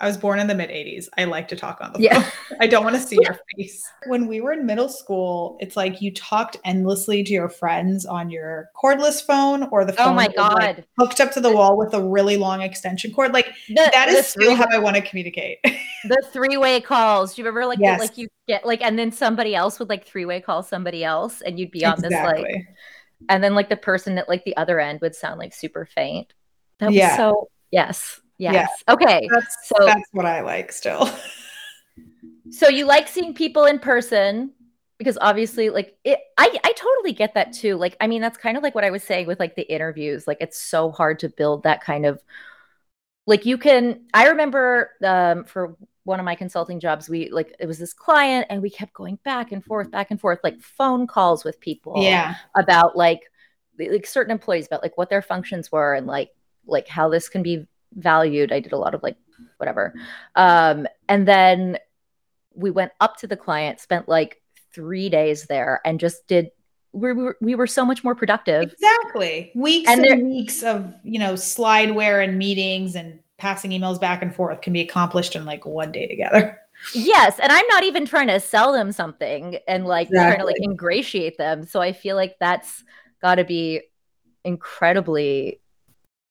I 0.00 0.06
was 0.06 0.16
born 0.16 0.38
in 0.38 0.46
the 0.46 0.54
mid 0.54 0.70
80s. 0.70 1.08
I 1.18 1.24
like 1.24 1.48
to 1.48 1.56
talk 1.56 1.78
on 1.80 1.92
the 1.92 2.00
Yeah. 2.00 2.22
phone. 2.22 2.58
I 2.60 2.68
don't 2.68 2.84
want 2.84 2.94
to 2.94 3.02
see 3.02 3.18
your 3.20 3.36
face. 3.56 3.82
When 4.06 4.28
we 4.28 4.40
were 4.40 4.52
in 4.52 4.64
middle 4.64 4.88
school, 4.88 5.56
it's 5.60 5.76
like 5.76 6.00
you 6.00 6.12
talked 6.14 6.56
endlessly 6.64 7.24
to 7.24 7.32
your 7.32 7.48
friends 7.48 8.06
on 8.06 8.30
your 8.30 8.68
cordless 8.80 9.20
phone 9.26 9.64
or 9.72 9.84
the 9.84 9.92
oh 9.94 9.96
phone 9.96 10.08
Oh 10.10 10.14
my 10.14 10.28
was, 10.28 10.36
like, 10.36 10.76
god. 10.76 10.84
hooked 10.98 11.20
up 11.20 11.32
to 11.32 11.40
the 11.40 11.50
wall 11.52 11.76
with 11.76 11.94
a 11.94 12.02
really 12.02 12.36
long 12.36 12.62
extension 12.62 13.12
cord. 13.12 13.32
Like, 13.32 13.48
The, 13.68 13.90
that 13.92 14.08
is 14.08 14.28
still 14.28 14.54
how 14.54 14.66
I 14.72 14.78
want 14.78 14.94
to 14.94 15.02
communicate. 15.02 15.58
the 15.64 16.22
three-way 16.32 16.80
calls. 16.80 17.34
Do 17.34 17.42
you 17.42 17.46
remember 17.46 17.66
like 17.66 17.78
the- 17.78 17.84
Yes. 17.86 18.00
like 18.00 18.16
you 18.16 18.28
get 18.46 18.64
like 18.64 18.82
and 18.82 18.96
then 18.96 19.10
somebody 19.10 19.54
else 19.56 19.78
would 19.80 19.88
like 19.88 20.06
three-way 20.06 20.40
call 20.40 20.62
somebody 20.62 21.02
else 21.02 21.40
and 21.42 21.58
you'd 21.58 21.70
be 21.72 21.84
on 21.84 22.00
this 22.00 22.12
like 22.12 22.46
and 23.28 23.42
then 23.42 23.54
like 23.56 23.68
the 23.68 23.76
person 23.76 24.16
at 24.16 24.28
like 24.28 24.44
the 24.44 24.56
other 24.56 24.78
end 24.78 25.00
would 25.00 25.14
sound 25.16 25.38
like 25.40 25.52
super 25.52 25.86
faint. 25.86 26.32
That 26.78 26.86
was 26.86 26.94
Yeah. 26.94 27.16
so 27.16 27.48
yes. 27.72 28.20
Yes. 28.38 28.70
Yeah. 28.86 28.94
Okay. 28.94 29.28
That's, 29.32 29.56
So- 29.68 29.84
that's 29.84 30.08
what 30.12 30.26
I 30.26 30.40
like 30.40 30.72
still. 30.72 31.10
So 32.50 32.68
you 32.68 32.86
like 32.86 33.08
seeing 33.08 33.34
people 33.34 33.64
in 33.66 33.78
person 33.78 34.52
because 34.98 35.18
obviously 35.20 35.70
like 35.70 35.96
it 36.04 36.18
I 36.36 36.58
I 36.64 36.72
totally 36.72 37.12
get 37.12 37.34
that 37.34 37.52
too. 37.52 37.76
Like 37.76 37.96
I 38.00 38.06
mean 38.06 38.20
that's 38.20 38.38
kind 38.38 38.56
of 38.56 38.62
like 38.62 38.74
what 38.74 38.84
I 38.84 38.90
was 38.90 39.02
saying 39.02 39.26
with 39.26 39.38
like 39.38 39.54
the 39.54 39.70
interviews. 39.72 40.26
Like 40.26 40.38
it's 40.40 40.60
so 40.60 40.90
hard 40.90 41.18
to 41.20 41.28
build 41.28 41.62
that 41.64 41.82
kind 41.82 42.06
of 42.06 42.22
like 43.26 43.46
you 43.46 43.58
can 43.58 44.06
I 44.14 44.28
remember 44.28 44.90
um 45.04 45.44
for 45.44 45.76
one 46.04 46.18
of 46.18 46.24
my 46.24 46.34
consulting 46.34 46.80
jobs 46.80 47.08
we 47.08 47.28
like 47.30 47.54
it 47.60 47.66
was 47.66 47.78
this 47.78 47.92
client 47.92 48.46
and 48.48 48.62
we 48.62 48.70
kept 48.70 48.94
going 48.94 49.18
back 49.24 49.52
and 49.52 49.62
forth 49.62 49.90
back 49.90 50.10
and 50.10 50.18
forth 50.18 50.38
like 50.42 50.58
phone 50.60 51.06
calls 51.06 51.44
with 51.44 51.60
people 51.60 52.02
yeah. 52.02 52.36
about 52.56 52.96
like 52.96 53.30
like 53.78 54.06
certain 54.06 54.30
employees 54.30 54.66
about 54.66 54.82
like 54.82 54.96
what 54.96 55.10
their 55.10 55.20
functions 55.20 55.70
were 55.70 55.94
and 55.94 56.06
like 56.06 56.30
like 56.66 56.88
how 56.88 57.10
this 57.10 57.28
can 57.28 57.42
be 57.42 57.66
valued. 57.94 58.52
I 58.52 58.60
did 58.60 58.72
a 58.72 58.78
lot 58.78 58.94
of 58.94 59.02
like 59.02 59.16
whatever. 59.58 59.94
Um 60.34 60.86
and 61.08 61.26
then 61.26 61.78
we 62.54 62.70
went 62.70 62.92
up 63.00 63.16
to 63.18 63.26
the 63.26 63.36
client 63.36 63.80
spent 63.80 64.08
like 64.08 64.42
three 64.74 65.08
days 65.08 65.44
there 65.46 65.80
and 65.84 66.00
just 66.00 66.26
did 66.26 66.50
we 66.92 67.12
were, 67.12 67.36
we 67.40 67.54
were 67.54 67.66
so 67.66 67.84
much 67.84 68.02
more 68.02 68.14
productive. 68.14 68.62
Exactly. 68.72 69.52
Weeks 69.54 69.88
And 69.90 70.04
and, 70.06 70.26
weeks 70.26 70.62
of, 70.62 70.94
you 71.04 71.18
know, 71.18 71.34
slideware 71.34 72.24
and 72.24 72.38
meetings 72.38 72.96
and 72.96 73.20
passing 73.36 73.70
emails 73.70 74.00
back 74.00 74.22
and 74.22 74.34
forth 74.34 74.62
can 74.62 74.72
be 74.72 74.80
accomplished 74.80 75.36
in 75.36 75.44
like 75.44 75.64
one 75.66 75.92
day 75.92 76.06
together. 76.08 76.58
yes 76.94 77.40
and 77.40 77.50
i'm 77.50 77.66
not 77.70 77.82
even 77.82 78.06
trying 78.06 78.28
to 78.28 78.38
sell 78.38 78.72
them 78.72 78.92
something 78.92 79.58
and 79.66 79.84
like 79.84 80.08
trying 80.10 80.38
to 80.38 80.44
like 80.44 80.56
ingratiate 80.60 81.36
them. 81.36 81.66
So 81.66 81.80
i 81.80 81.92
feel 81.92 82.14
like 82.16 82.36
that's 82.38 82.84
got 83.20 83.36
to 83.36 83.44
be 83.44 83.82
incredibly 84.44 85.60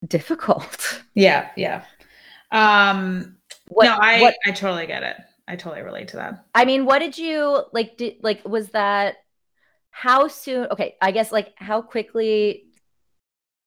difficult 0.06 1.02
Yeah, 1.14 1.50
yeah. 1.58 1.84
Um 2.52 3.38
what, 3.70 3.86
no, 3.86 3.98
I 4.00 4.22
what 4.22 4.36
I 4.46 4.52
totally 4.52 4.86
get 4.88 5.04
it. 5.04 5.18
I 5.48 5.56
totally 5.56 5.82
relate 5.82 6.10
to 6.10 6.18
that. 6.18 6.46
I 6.54 6.66
mean, 6.66 6.86
what 6.86 7.00
did 7.00 7.18
you 7.18 7.64
like? 7.72 7.98
Did 7.98 8.18
like 8.22 8.46
was 8.48 8.70
that 8.70 9.18
how 9.92 10.28
soon? 10.28 10.68
Okay, 10.72 10.96
I 11.02 11.12
guess 11.12 11.32
like 11.32 11.54
how 11.56 11.82
quickly 11.82 12.66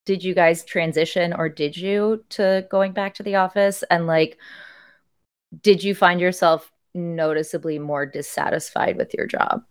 did 0.07 0.23
you 0.23 0.35
guys 0.35 0.65
transition, 0.65 1.33
or 1.33 1.49
did 1.49 1.77
you 1.77 2.25
to 2.31 2.67
going 2.71 2.93
back 2.93 3.15
to 3.15 3.23
the 3.23 3.37
office? 3.37 3.83
And 3.91 4.07
like, 4.07 4.39
did 5.63 5.83
you 5.83 5.95
find 5.95 6.21
yourself 6.21 6.71
noticeably 6.95 7.79
more 7.79 8.07
dissatisfied 8.07 8.97
with 8.97 9.15
your 9.15 9.27
job? 9.27 9.65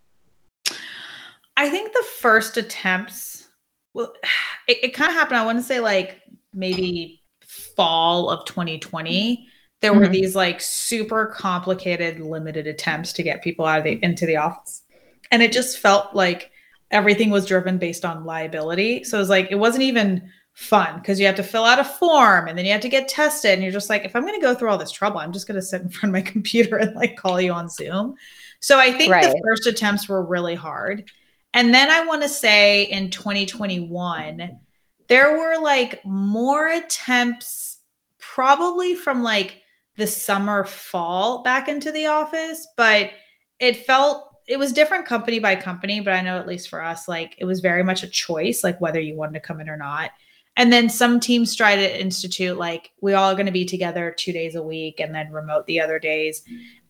I 1.56 1.68
think 1.68 1.92
the 1.92 2.04
first 2.18 2.56
attempts 2.56 3.48
well, 3.94 4.12
it, 4.68 4.78
it 4.82 4.94
kind 4.94 5.10
of 5.10 5.16
happened. 5.16 5.38
I 5.38 5.44
want 5.44 5.58
to 5.58 5.64
say 5.64 5.80
like 5.80 6.20
maybe 6.52 7.22
fall 7.40 8.30
of 8.30 8.44
2020. 8.46 9.48
There 9.80 9.92
mm-hmm. 9.92 10.00
were 10.00 10.08
these 10.08 10.34
like 10.34 10.60
super 10.60 11.26
complicated, 11.26 12.20
limited 12.20 12.66
attempts 12.66 13.12
to 13.14 13.22
get 13.22 13.42
people 13.42 13.64
out 13.64 13.78
of 13.78 13.84
the 13.84 14.02
into 14.02 14.26
the 14.26 14.36
office, 14.36 14.82
and 15.30 15.42
it 15.42 15.52
just 15.52 15.78
felt 15.78 16.14
like 16.14 16.50
everything 16.90 17.30
was 17.30 17.46
driven 17.46 17.78
based 17.78 18.04
on 18.04 18.24
liability. 18.24 19.04
So 19.04 19.16
it 19.16 19.20
was 19.20 19.30
like 19.30 19.50
it 19.50 19.56
wasn't 19.56 19.84
even 19.84 20.30
fun 20.52 20.98
because 20.98 21.18
you 21.18 21.26
have 21.26 21.36
to 21.36 21.42
fill 21.42 21.64
out 21.64 21.78
a 21.78 21.84
form 21.84 22.48
and 22.48 22.58
then 22.58 22.66
you 22.66 22.72
have 22.72 22.80
to 22.82 22.88
get 22.88 23.08
tested, 23.08 23.52
and 23.52 23.62
you're 23.62 23.72
just 23.72 23.88
like, 23.88 24.04
if 24.04 24.14
I'm 24.14 24.26
going 24.26 24.38
to 24.38 24.46
go 24.46 24.54
through 24.54 24.70
all 24.70 24.78
this 24.78 24.92
trouble, 24.92 25.18
I'm 25.18 25.32
just 25.32 25.46
going 25.46 25.58
to 25.58 25.66
sit 25.66 25.82
in 25.82 25.88
front 25.90 26.14
of 26.14 26.24
my 26.24 26.30
computer 26.30 26.76
and 26.76 26.94
like 26.94 27.16
call 27.16 27.40
you 27.40 27.52
on 27.52 27.68
Zoom. 27.68 28.14
So 28.60 28.78
I 28.78 28.92
think 28.92 29.10
right. 29.10 29.24
the 29.24 29.40
first 29.42 29.66
attempts 29.66 30.08
were 30.08 30.22
really 30.22 30.54
hard. 30.54 31.10
And 31.54 31.74
then 31.74 31.90
I 31.90 32.04
want 32.06 32.22
to 32.22 32.28
say 32.28 32.84
in 32.84 33.10
2021, 33.10 34.60
there 35.10 35.36
were 35.36 35.60
like 35.60 36.02
more 36.06 36.68
attempts, 36.68 37.80
probably 38.18 38.94
from 38.94 39.22
like 39.24 39.60
the 39.96 40.06
summer, 40.06 40.64
fall 40.64 41.42
back 41.42 41.68
into 41.68 41.90
the 41.90 42.06
office, 42.06 42.66
but 42.76 43.10
it 43.58 43.84
felt 43.84 44.28
it 44.46 44.58
was 44.58 44.72
different 44.72 45.06
company 45.06 45.40
by 45.40 45.56
company, 45.56 46.00
but 46.00 46.14
I 46.14 46.22
know 46.22 46.38
at 46.38 46.46
least 46.46 46.68
for 46.68 46.82
us, 46.82 47.08
like 47.08 47.34
it 47.38 47.44
was 47.44 47.60
very 47.60 47.82
much 47.82 48.04
a 48.04 48.08
choice, 48.08 48.62
like 48.62 48.80
whether 48.80 49.00
you 49.00 49.16
wanted 49.16 49.34
to 49.34 49.40
come 49.40 49.60
in 49.60 49.68
or 49.68 49.76
not. 49.76 50.12
And 50.56 50.72
then 50.72 50.88
some 50.88 51.18
teams 51.18 51.56
try 51.56 51.74
to 51.74 52.00
institute 52.00 52.56
like 52.56 52.90
we 53.00 53.14
all 53.14 53.34
going 53.34 53.46
to 53.46 53.52
be 53.52 53.64
together 53.64 54.14
two 54.16 54.32
days 54.32 54.54
a 54.54 54.62
week 54.62 55.00
and 55.00 55.14
then 55.14 55.32
remote 55.32 55.66
the 55.66 55.80
other 55.80 55.98
days. 55.98 56.42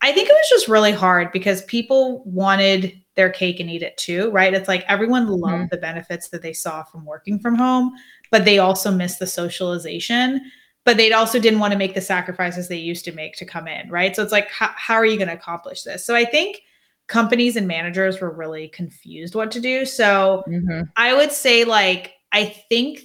I 0.02 0.12
think 0.12 0.28
it 0.28 0.32
was 0.32 0.48
just 0.50 0.68
really 0.68 0.92
hard 0.92 1.32
because 1.32 1.62
people 1.64 2.22
wanted 2.24 3.00
their 3.20 3.30
cake 3.30 3.60
and 3.60 3.68
eat 3.68 3.82
it 3.82 3.98
too, 3.98 4.30
right? 4.30 4.54
It's 4.54 4.66
like 4.66 4.82
everyone 4.88 5.28
loved 5.28 5.54
mm-hmm. 5.54 5.64
the 5.70 5.76
benefits 5.76 6.30
that 6.30 6.40
they 6.40 6.54
saw 6.54 6.82
from 6.84 7.04
working 7.04 7.38
from 7.38 7.54
home, 7.54 7.92
but 8.30 8.46
they 8.46 8.58
also 8.58 8.90
missed 8.90 9.18
the 9.18 9.26
socialization. 9.26 10.40
But 10.86 10.96
they 10.96 11.12
also 11.12 11.38
didn't 11.38 11.58
want 11.58 11.72
to 11.72 11.78
make 11.78 11.94
the 11.94 12.00
sacrifices 12.00 12.66
they 12.66 12.78
used 12.78 13.04
to 13.04 13.12
make 13.12 13.34
to 13.36 13.44
come 13.44 13.68
in, 13.68 13.90
right? 13.90 14.16
So 14.16 14.22
it's 14.22 14.32
like, 14.32 14.48
how, 14.48 14.70
how 14.74 14.94
are 14.94 15.04
you 15.04 15.18
going 15.18 15.28
to 15.28 15.34
accomplish 15.34 15.82
this? 15.82 16.06
So 16.06 16.14
I 16.14 16.24
think 16.24 16.62
companies 17.06 17.56
and 17.56 17.68
managers 17.68 18.18
were 18.18 18.32
really 18.32 18.68
confused 18.68 19.34
what 19.34 19.50
to 19.50 19.60
do. 19.60 19.84
So 19.84 20.42
mm-hmm. 20.48 20.84
I 20.96 21.12
would 21.12 21.32
say, 21.32 21.64
like, 21.64 22.14
I 22.32 22.46
think 22.70 23.02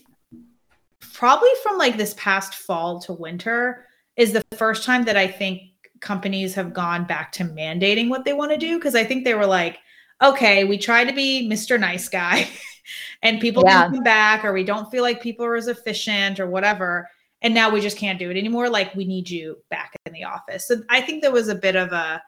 probably 1.13 1.49
from 1.63 1.77
like 1.77 1.97
this 1.97 2.13
past 2.13 2.55
fall 2.55 3.01
to 3.01 3.11
winter 3.11 3.85
is 4.15 4.31
the 4.31 4.43
first 4.55 4.85
time 4.85 5.03
that 5.03 5.17
I 5.17 5.27
think 5.27 5.61
companies 5.99 6.53
have 6.55 6.73
gone 6.73 7.03
back 7.03 7.33
to 7.33 7.43
mandating 7.43 8.07
what 8.07 8.23
they 8.23 8.33
want 8.33 8.51
to 8.51 8.57
do 8.57 8.77
because 8.77 8.95
I 8.95 9.03
think 9.03 9.25
they 9.25 9.33
were 9.33 9.45
like, 9.45 9.79
okay, 10.21 10.63
we 10.63 10.77
try 10.77 11.03
to 11.03 11.13
be 11.13 11.47
Mr. 11.49 11.79
Nice 11.79 12.09
Guy 12.09 12.47
and 13.21 13.39
people 13.39 13.63
yeah. 13.65 13.89
come 13.89 14.03
back 14.03 14.45
or 14.45 14.53
we 14.53 14.63
don't 14.63 14.89
feel 14.91 15.03
like 15.03 15.21
people 15.21 15.45
are 15.45 15.55
as 15.55 15.67
efficient 15.67 16.39
or 16.39 16.47
whatever. 16.47 17.09
And 17.41 17.53
now 17.53 17.69
we 17.69 17.81
just 17.81 17.97
can't 17.97 18.17
do 18.17 18.31
it 18.31 18.37
anymore. 18.37 18.69
Like 18.69 18.95
we 18.95 19.05
need 19.05 19.29
you 19.29 19.57
back 19.69 19.93
in 20.05 20.13
the 20.13 20.23
office. 20.23 20.67
So 20.67 20.81
I 20.89 21.01
think 21.01 21.21
there 21.21 21.31
was 21.31 21.47
a 21.47 21.55
bit 21.55 21.75
of 21.75 21.91
a 21.91 22.21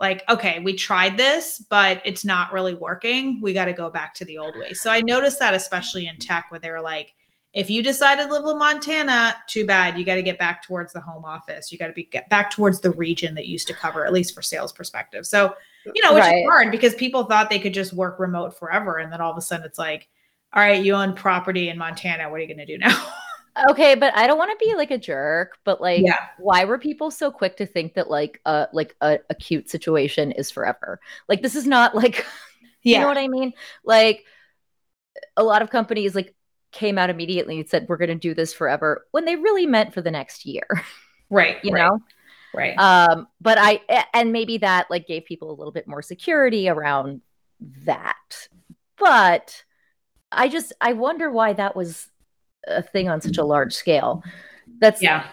like, 0.00 0.24
okay, 0.28 0.58
we 0.60 0.74
tried 0.74 1.16
this, 1.16 1.64
but 1.70 2.02
it's 2.04 2.24
not 2.24 2.52
really 2.52 2.74
working. 2.74 3.40
We 3.40 3.52
got 3.52 3.66
to 3.66 3.72
go 3.72 3.90
back 3.90 4.14
to 4.14 4.24
the 4.24 4.38
old 4.38 4.56
way. 4.58 4.72
So 4.72 4.90
I 4.90 5.00
noticed 5.00 5.38
that 5.38 5.54
especially 5.54 6.08
in 6.08 6.18
tech 6.18 6.46
where 6.50 6.58
they 6.58 6.70
were 6.70 6.80
like, 6.80 7.14
if 7.52 7.70
you 7.70 7.82
decided 7.82 8.26
to 8.26 8.32
live 8.32 8.44
in 8.44 8.58
Montana, 8.58 9.36
too 9.46 9.64
bad. 9.64 9.96
You 9.96 10.04
got 10.04 10.16
to 10.16 10.22
get 10.22 10.38
back 10.38 10.64
towards 10.64 10.92
the 10.92 11.00
home 11.00 11.24
office. 11.24 11.70
You 11.70 11.78
got 11.78 11.86
to 11.86 11.92
be 11.92 12.04
get 12.04 12.28
back 12.28 12.50
towards 12.50 12.80
the 12.80 12.90
region 12.90 13.34
that 13.36 13.46
used 13.46 13.68
to 13.68 13.74
cover, 13.74 14.04
at 14.04 14.12
least 14.12 14.34
for 14.34 14.42
sales 14.42 14.72
perspective. 14.72 15.24
So, 15.24 15.54
you 15.92 16.02
know, 16.02 16.14
which 16.14 16.22
right. 16.22 16.38
is 16.38 16.44
hard 16.44 16.70
because 16.70 16.94
people 16.94 17.24
thought 17.24 17.50
they 17.50 17.58
could 17.58 17.74
just 17.74 17.92
work 17.92 18.18
remote 18.18 18.58
forever. 18.58 18.98
And 18.98 19.12
then 19.12 19.20
all 19.20 19.30
of 19.30 19.38
a 19.38 19.42
sudden 19.42 19.66
it's 19.66 19.78
like, 19.78 20.08
all 20.52 20.62
right, 20.62 20.82
you 20.82 20.94
own 20.94 21.14
property 21.14 21.68
in 21.68 21.76
Montana. 21.78 22.30
What 22.30 22.36
are 22.36 22.42
you 22.42 22.46
going 22.46 22.58
to 22.58 22.66
do 22.66 22.78
now? 22.78 23.06
okay, 23.70 23.94
but 23.94 24.16
I 24.16 24.26
don't 24.26 24.38
want 24.38 24.58
to 24.58 24.64
be 24.64 24.74
like 24.74 24.90
a 24.90 24.98
jerk, 24.98 25.58
but 25.64 25.80
like, 25.80 26.02
yeah. 26.04 26.18
why 26.38 26.64
were 26.64 26.78
people 26.78 27.10
so 27.10 27.30
quick 27.30 27.56
to 27.58 27.66
think 27.66 27.94
that 27.94 28.08
like 28.08 28.40
a 28.46 28.68
like 28.72 28.94
a 29.00 29.18
acute 29.30 29.68
situation 29.68 30.32
is 30.32 30.50
forever? 30.50 31.00
Like, 31.28 31.42
this 31.42 31.56
is 31.56 31.66
not 31.66 31.94
like, 31.94 32.24
yeah. 32.82 32.98
you 32.98 33.00
know 33.02 33.08
what 33.08 33.18
I 33.18 33.28
mean? 33.28 33.52
Like, 33.84 34.24
a 35.36 35.42
lot 35.42 35.62
of 35.62 35.70
companies 35.70 36.14
like 36.14 36.34
came 36.74 36.98
out 36.98 37.08
immediately 37.08 37.60
and 37.60 37.68
said 37.68 37.86
we're 37.88 37.96
going 37.96 38.08
to 38.08 38.14
do 38.14 38.34
this 38.34 38.52
forever 38.52 39.06
when 39.12 39.24
they 39.24 39.36
really 39.36 39.66
meant 39.66 39.94
for 39.94 40.02
the 40.02 40.10
next 40.10 40.44
year 40.44 40.66
right 41.30 41.58
you 41.62 41.72
right, 41.72 41.88
know 41.88 41.98
right. 42.54 42.78
Um 42.78 43.28
but 43.40 43.58
i 43.60 43.80
and 44.12 44.32
maybe 44.32 44.58
that 44.58 44.90
like 44.90 45.06
gave 45.06 45.24
people 45.24 45.50
a 45.50 45.56
little 45.56 45.72
bit 45.72 45.86
more 45.86 46.02
security 46.02 46.68
around 46.68 47.20
that. 47.84 48.48
But 48.98 49.62
i 50.32 50.48
just 50.48 50.72
i 50.80 50.92
wonder 50.92 51.30
why 51.30 51.52
that 51.52 51.76
was 51.76 52.08
a 52.66 52.82
thing 52.82 53.08
on 53.08 53.20
such 53.20 53.38
a 53.38 53.44
large 53.44 53.72
scale. 53.74 54.22
That's 54.78 55.02
yeah. 55.02 55.26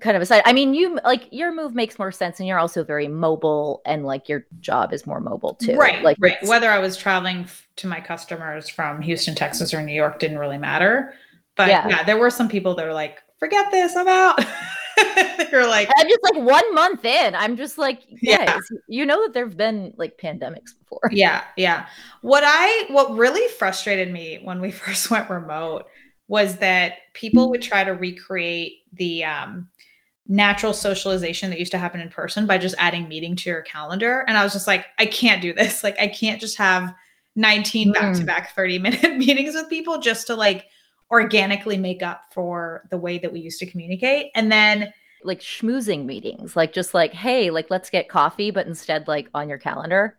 kind 0.00 0.16
of 0.16 0.22
aside 0.22 0.42
i 0.44 0.52
mean 0.52 0.74
you 0.74 1.00
like 1.02 1.28
your 1.30 1.50
move 1.50 1.74
makes 1.74 1.98
more 1.98 2.12
sense 2.12 2.38
and 2.38 2.46
you're 2.46 2.58
also 2.58 2.84
very 2.84 3.08
mobile 3.08 3.80
and 3.86 4.04
like 4.04 4.28
your 4.28 4.44
job 4.60 4.92
is 4.92 5.06
more 5.06 5.20
mobile 5.20 5.54
too. 5.54 5.76
Right 5.76 6.02
like 6.02 6.18
right. 6.20 6.36
whether 6.42 6.70
i 6.70 6.78
was 6.78 6.96
traveling 6.96 7.46
to 7.76 7.86
my 7.86 7.98
customers 7.98 8.68
from 8.68 9.00
houston 9.00 9.34
texas 9.34 9.72
or 9.72 9.82
new 9.82 9.94
york 9.94 10.18
didn't 10.18 10.38
really 10.38 10.58
matter. 10.58 11.14
But 11.56 11.68
yeah, 11.68 11.88
yeah 11.88 12.02
there 12.04 12.18
were 12.18 12.30
some 12.30 12.48
people 12.48 12.74
that 12.74 12.84
were 12.84 12.92
like 12.92 13.22
forget 13.38 13.70
this 13.70 13.96
i'm 13.96 14.08
out 14.08 14.44
you're 15.52 15.66
like 15.66 15.88
i'm 15.96 16.08
just 16.08 16.22
like 16.22 16.42
one 16.42 16.74
month 16.74 17.04
in 17.04 17.34
i'm 17.34 17.56
just 17.56 17.78
like 17.78 18.02
yes, 18.22 18.40
yeah 18.46 18.78
you 18.88 19.06
know 19.06 19.22
that 19.22 19.32
there've 19.32 19.56
been 19.56 19.92
like 19.96 20.18
pandemics 20.18 20.78
before 20.78 21.00
yeah 21.10 21.44
yeah 21.56 21.86
what 22.22 22.42
i 22.46 22.86
what 22.90 23.14
really 23.14 23.46
frustrated 23.54 24.12
me 24.12 24.40
when 24.42 24.60
we 24.60 24.70
first 24.72 25.10
went 25.10 25.28
remote 25.30 25.86
was 26.28 26.56
that 26.58 26.98
people 27.14 27.50
would 27.50 27.62
try 27.62 27.82
to 27.82 27.92
recreate 27.92 28.82
the 28.92 29.24
um, 29.24 29.68
natural 30.28 30.74
socialization 30.74 31.48
that 31.50 31.58
used 31.58 31.72
to 31.72 31.78
happen 31.78 32.00
in 32.00 32.10
person 32.10 32.46
by 32.46 32.58
just 32.58 32.74
adding 32.78 33.08
meeting 33.08 33.34
to 33.34 33.48
your 33.48 33.62
calendar. 33.62 34.24
And 34.28 34.36
I 34.36 34.44
was 34.44 34.52
just 34.52 34.66
like, 34.66 34.84
I 34.98 35.06
can't 35.06 35.40
do 35.40 35.54
this. 35.54 35.82
Like, 35.82 35.98
I 35.98 36.06
can't 36.06 36.38
just 36.38 36.58
have 36.58 36.94
19 37.34 37.92
back 37.92 38.14
to 38.16 38.24
back 38.24 38.54
30 38.54 38.78
minute 38.78 39.16
meetings 39.16 39.54
with 39.54 39.70
people 39.70 39.98
just 39.98 40.26
to 40.26 40.34
like 40.34 40.66
organically 41.10 41.76
make 41.76 42.02
up 42.02 42.24
for 42.32 42.86
the 42.90 42.98
way 42.98 43.18
that 43.18 43.32
we 43.32 43.40
used 43.40 43.60
to 43.60 43.66
communicate. 43.66 44.30
And 44.34 44.50
then, 44.52 44.92
like 45.24 45.40
schmoozing 45.40 46.04
meetings, 46.04 46.54
like 46.54 46.72
just 46.72 46.94
like, 46.94 47.12
hey, 47.12 47.50
like 47.50 47.70
let's 47.70 47.90
get 47.90 48.08
coffee, 48.08 48.52
but 48.52 48.68
instead, 48.68 49.08
like 49.08 49.28
on 49.34 49.48
your 49.48 49.58
calendar. 49.58 50.16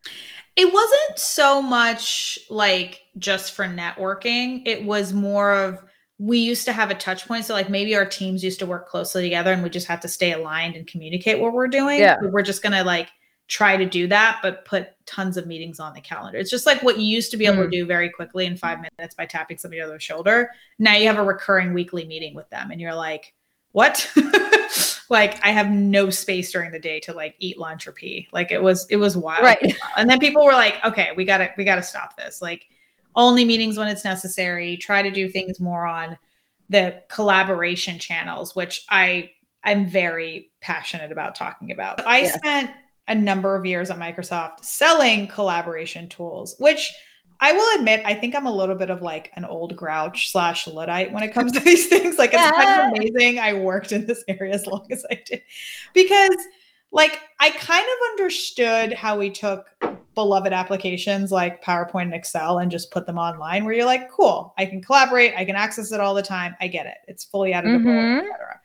It 0.58 0.74
wasn't 0.74 1.17
so 1.17 1.62
much 1.62 2.38
like 2.50 3.01
just 3.17 3.53
for 3.53 3.63
networking, 3.63 4.62
it 4.65 4.84
was 4.84 5.13
more 5.13 5.53
of, 5.53 5.79
we 6.17 6.39
used 6.39 6.65
to 6.65 6.74
have 6.74 6.91
a 6.91 6.96
touch 6.96 7.25
point. 7.29 7.46
So 7.46 7.53
like 7.53 7.69
maybe 7.69 7.96
our 7.96 8.05
teams 8.05 8.43
used 8.43 8.60
to 8.60 8.65
work 8.65 8.89
closely 8.89 9.22
together 9.22 9.53
and 9.53 9.63
we 9.63 9.69
just 9.69 9.88
have 9.88 10.01
to 10.01 10.10
stay 10.10 10.34
aligned 10.34 10.75
and 10.75 10.86
communicate 10.86 11.39
what 11.39 11.53
we're 11.53 11.69
doing. 11.69 12.00
Yeah. 12.00 12.17
We're 12.22 12.41
just 12.41 12.62
gonna 12.62 12.84
like 12.84 13.10
try 13.50 13.75
to 13.75 13.86
do 13.86 14.08
that, 14.08 14.39
but 14.44 14.63
put 14.63 14.89
tons 15.08 15.36
of 15.36 15.48
meetings 15.48 15.79
on 15.79 15.94
the 15.94 16.01
calendar. 16.01 16.38
It's 16.38 16.51
just 16.51 16.68
like 16.68 16.84
what 16.84 17.00
you 17.00 17.06
used 17.06 17.32
to 17.32 17.38
be 17.38 17.48
able 17.48 17.58
mm. 17.58 17.72
to 17.72 17.77
do 17.79 17.86
very 17.86 18.10
quickly 18.10 18.46
in 18.46 18.56
five 18.56 18.79
minutes 18.79 19.15
by 19.15 19.25
tapping 19.25 19.58
somebody 19.58 19.82
on 19.82 19.89
the 19.89 20.00
shoulder. 20.00 20.51
Now 20.77 20.94
you 20.94 21.08
have 21.08 21.18
a 21.18 21.24
recurring 21.24 21.74
weekly 21.74 22.06
meeting 22.06 22.36
with 22.36 22.48
them 22.51 22.70
and 22.70 22.79
you're 22.79 22.94
like, 22.94 23.34
what? 23.72 24.10
like 25.10 25.44
I 25.44 25.50
have 25.50 25.72
no 25.72 26.12
space 26.12 26.51
during 26.51 26.72
the 26.72 26.79
day 26.79 27.00
to 27.01 27.13
like 27.13 27.36
eat 27.39 27.58
lunch 27.58 27.88
or 27.88 27.91
pee. 27.91 28.27
Like 28.32 28.51
it 28.51 28.62
was, 28.62 28.86
it 28.91 28.98
was 28.98 29.18
wild. 29.18 29.44
Right. 29.44 29.75
And 29.98 30.08
then 30.08 30.20
people 30.20 30.46
were 30.46 30.53
like, 30.53 30.75
okay, 30.86 31.10
we 31.18 31.25
gotta, 31.25 31.50
we 31.58 31.63
gotta 31.63 31.84
stop 31.84 32.15
this. 32.18 32.44
Like 32.44 32.68
only 33.15 33.46
meetings 33.46 33.77
when 33.77 33.88
it's 33.88 34.06
necessary, 34.06 34.77
try 34.77 35.01
to 35.01 35.10
do 35.10 35.27
things 35.27 35.60
more 35.60 35.88
on 35.88 36.20
the 36.70 37.01
collaboration 37.10 37.98
channels, 37.98 38.56
which 38.56 38.86
I 38.89 39.32
I'm 39.63 39.88
very 39.88 40.51
passionate 40.62 41.12
about 41.12 41.36
talking 41.36 41.72
about. 41.72 42.06
I 42.08 42.22
yes. 42.22 42.36
spent 42.36 42.72
a 43.10 43.16
number 43.16 43.56
of 43.56 43.66
years 43.66 43.89
at 43.89 43.98
Microsoft 43.98 44.63
selling 44.63 45.28
collaboration 45.28 46.08
tools, 46.08 46.56
which 46.60 46.94
I 47.42 47.54
will 47.54 47.80
admit, 47.80 48.01
I 48.06 48.13
think 48.13 48.36
I'm 48.36 48.46
a 48.46 48.56
little 48.56 48.75
bit 48.75 48.89
of 48.89 49.01
like 49.01 49.32
an 49.36 49.46
old 49.46 49.75
grouch 49.75 50.32
slash 50.32 50.68
Luddite 50.68 51.12
when 51.12 51.24
it 51.24 51.34
comes 51.34 51.51
to 51.54 51.60
these 51.66 51.88
things. 51.88 52.18
Like 52.18 52.34
it's 52.34 52.42
yeah. 52.42 52.51
kind 52.51 52.82
of 52.82 52.98
amazing 52.98 53.39
I 53.39 53.54
worked 53.54 53.92
in 53.92 54.06
this 54.06 54.24
area 54.28 54.54
as 54.54 54.66
long 54.66 54.88
as 54.92 55.06
I 55.10 55.22
did. 55.25 55.42
Because 55.94 56.36
like 56.92 57.20
I 57.39 57.51
kind 57.51 57.86
of 57.86 58.10
understood 58.12 58.94
how 58.94 59.18
we 59.18 59.30
took 59.30 59.68
beloved 60.16 60.51
applications 60.51 61.32
like 61.32 61.63
PowerPoint 61.63 62.04
and 62.04 62.13
Excel 62.13 62.60
and 62.60 62.70
just 62.70 62.92
put 62.92 63.06
them 63.06 63.18
online 63.18 63.63
where 63.63 63.74
you're 63.74 63.86
like, 63.86 64.12
cool, 64.12 64.54
I 64.58 64.66
can 64.66 64.82
collaborate, 64.82 65.34
I 65.38 65.46
can 65.46 65.56
access 65.56 65.92
it 65.92 66.01
all 66.01 66.13
the 66.13 66.22
time. 66.22 66.56
I 66.60 66.68
get 66.68 66.86
it. 66.88 66.98
It's 67.08 67.24
fully 67.24 67.54
editable, 67.54 67.86
mm-hmm. 67.86 68.28
etc. 68.28 68.60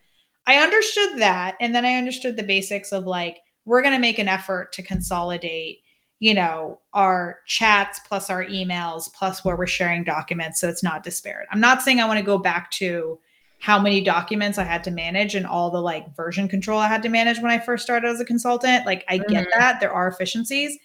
I 0.47 0.57
understood 0.57 1.19
that. 1.21 1.55
And 1.61 1.75
then 1.75 1.85
I 1.85 1.95
understood 1.95 2.37
the 2.37 2.43
basics 2.43 2.93
of 2.93 3.07
like, 3.07 3.39
we're 3.65 3.83
going 3.83 3.95
to 3.95 4.01
make 4.01 4.19
an 4.19 4.29
effort 4.29 4.73
to 4.73 4.83
consolidate, 4.83 5.81
you 6.21 6.35
know, 6.35 6.81
our 6.93 7.41
chats 7.47 8.01
plus 8.07 8.31
our 8.31 8.45
emails 8.45 9.13
plus 9.13 9.45
where 9.45 9.57
we're 9.57 9.67
sharing 9.67 10.05
documents 10.05 10.61
so 10.61 10.69
it's 10.69 10.83
not 10.83 11.03
disparate. 11.03 11.49
I'm 11.51 11.61
not 11.61 11.83
saying 11.83 12.01
I 12.01 12.07
want 12.07 12.19
to 12.19 12.25
go 12.25 12.39
back 12.39 12.71
to 12.73 13.19
how 13.61 13.79
many 13.79 14.03
documents 14.03 14.59
I 14.59 14.65
had 14.65 14.85
to 14.85 14.91
manage 14.91 15.35
and 15.35 15.47
all 15.47 15.71
the 15.71 15.81
like 15.81 16.15
version 16.15 16.49
control 16.49 16.79
I 16.79 16.89
had 16.89 17.03
to 17.03 17.09
manage 17.09 17.41
when 17.41 17.51
I 17.51 17.59
first 17.59 17.85
started 17.85 18.09
as 18.09 18.21
a 18.21 18.25
consultant. 18.25 18.85
Like 18.85 19.05
I 19.09 19.19
mm-hmm. 19.19 19.33
get 19.33 19.49
that 19.55 19.81
there 19.81 19.93
are 19.93 20.09
efficiencies 20.09 20.79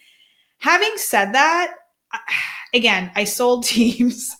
having 0.60 0.92
said 0.96 1.32
that, 1.32 1.74
again, 2.74 3.10
I 3.16 3.24
sold 3.24 3.64
teams. 3.66 4.36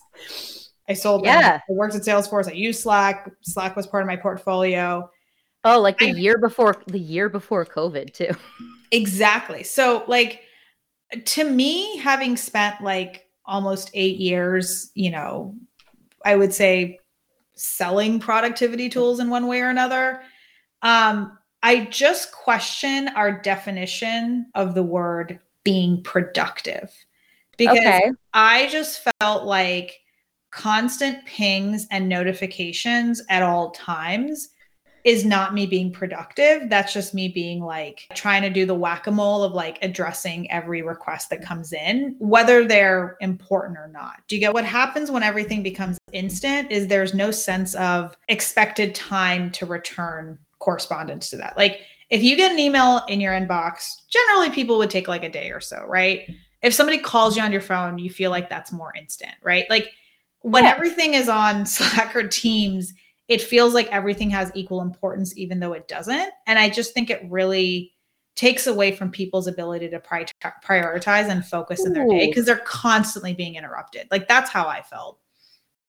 I 0.87 0.93
sold 0.93 1.21
them. 1.21 1.39
Yeah. 1.39 1.59
I 1.69 1.73
worked 1.73 1.95
at 1.95 2.01
Salesforce. 2.01 2.47
I 2.47 2.53
used 2.53 2.81
Slack. 2.81 3.29
Slack 3.41 3.75
was 3.75 3.87
part 3.87 4.03
of 4.03 4.07
my 4.07 4.15
portfolio. 4.15 5.09
Oh, 5.63 5.79
like 5.79 5.99
the 5.99 6.07
I- 6.07 6.09
year 6.09 6.37
before 6.37 6.81
the 6.87 6.99
year 6.99 7.29
before 7.29 7.65
COVID 7.65 8.13
too. 8.13 8.31
Exactly. 8.91 9.63
So, 9.63 10.03
like, 10.07 10.41
to 11.25 11.43
me, 11.49 11.97
having 11.97 12.35
spent 12.37 12.81
like 12.81 13.27
almost 13.45 13.89
eight 13.93 14.17
years, 14.17 14.91
you 14.95 15.11
know, 15.11 15.55
I 16.25 16.35
would 16.35 16.53
say 16.53 16.99
selling 17.53 18.19
productivity 18.19 18.89
tools 18.89 19.19
in 19.19 19.29
one 19.29 19.47
way 19.47 19.61
or 19.61 19.69
another, 19.69 20.23
um, 20.81 21.37
I 21.63 21.85
just 21.85 22.31
question 22.31 23.09
our 23.09 23.31
definition 23.31 24.47
of 24.55 24.73
the 24.73 24.83
word 24.83 25.39
being 25.63 26.01
productive 26.03 26.91
because 27.57 27.77
Okay. 27.77 28.11
I 28.33 28.67
just 28.67 29.07
felt 29.19 29.45
like 29.45 29.99
constant 30.49 31.23
pings 31.25 31.87
and 31.91 32.09
notifications 32.09 33.21
at 33.29 33.43
all 33.43 33.71
times 33.71 34.49
is 35.03 35.25
not 35.25 35.53
me 35.53 35.65
being 35.65 35.91
productive. 35.91 36.69
That's 36.69 36.93
just 36.93 37.13
me 37.13 37.27
being 37.27 37.61
like 37.61 38.07
trying 38.13 38.43
to 38.43 38.49
do 38.49 38.65
the 38.65 38.75
whack 38.75 39.07
a 39.07 39.11
mole 39.11 39.43
of 39.43 39.53
like 39.53 39.79
addressing 39.81 40.49
every 40.51 40.81
request 40.81 41.29
that 41.29 41.41
comes 41.41 41.73
in, 41.73 42.15
whether 42.19 42.67
they're 42.67 43.17
important 43.19 43.79
or 43.79 43.87
not. 43.87 44.21
Do 44.27 44.35
you 44.35 44.39
get 44.39 44.53
what 44.53 44.65
happens 44.65 45.09
when 45.09 45.23
everything 45.23 45.63
becomes 45.63 45.97
instant? 46.13 46.71
Is 46.71 46.87
there's 46.87 47.13
no 47.13 47.31
sense 47.31 47.73
of 47.75 48.15
expected 48.27 48.93
time 48.93 49.51
to 49.51 49.65
return 49.65 50.37
correspondence 50.59 51.29
to 51.31 51.37
that. 51.37 51.57
Like 51.57 51.81
if 52.09 52.21
you 52.21 52.35
get 52.35 52.51
an 52.51 52.59
email 52.59 53.03
in 53.07 53.19
your 53.19 53.33
inbox, 53.33 53.95
generally 54.09 54.49
people 54.49 54.77
would 54.77 54.89
take 54.89 55.07
like 55.07 55.23
a 55.23 55.29
day 55.29 55.49
or 55.51 55.61
so, 55.61 55.85
right? 55.87 56.29
If 56.61 56.73
somebody 56.73 56.99
calls 56.99 57.35
you 57.35 57.41
on 57.41 57.51
your 57.51 57.61
phone, 57.61 57.97
you 57.97 58.09
feel 58.09 58.29
like 58.29 58.49
that's 58.49 58.71
more 58.71 58.93
instant, 58.95 59.33
right? 59.41 59.65
Like 59.69 59.89
when 60.41 60.65
Yeah. 60.65 60.71
everything 60.71 61.15
is 61.15 61.27
on 61.27 61.65
Slack 61.65 62.15
or 62.15 62.27
Teams, 62.27 62.93
it 63.31 63.41
feels 63.41 63.73
like 63.73 63.87
everything 63.87 64.29
has 64.31 64.51
equal 64.55 64.81
importance, 64.81 65.37
even 65.37 65.59
though 65.61 65.73
it 65.73 65.87
doesn't. 65.87 66.31
And 66.47 66.59
I 66.59 66.69
just 66.69 66.93
think 66.93 67.09
it 67.09 67.23
really 67.29 67.93
takes 68.35 68.67
away 68.67 68.91
from 68.91 69.09
people's 69.09 69.47
ability 69.47 69.89
to 69.89 69.99
pri- 69.99 70.25
prioritize 70.65 71.29
and 71.29 71.45
focus 71.45 71.85
in 71.85 71.93
their 71.93 72.07
day 72.07 72.27
because 72.27 72.45
they're 72.45 72.57
constantly 72.57 73.33
being 73.33 73.55
interrupted. 73.55 74.07
Like 74.11 74.27
that's 74.27 74.49
how 74.49 74.67
I 74.67 74.81
felt. 74.81 75.19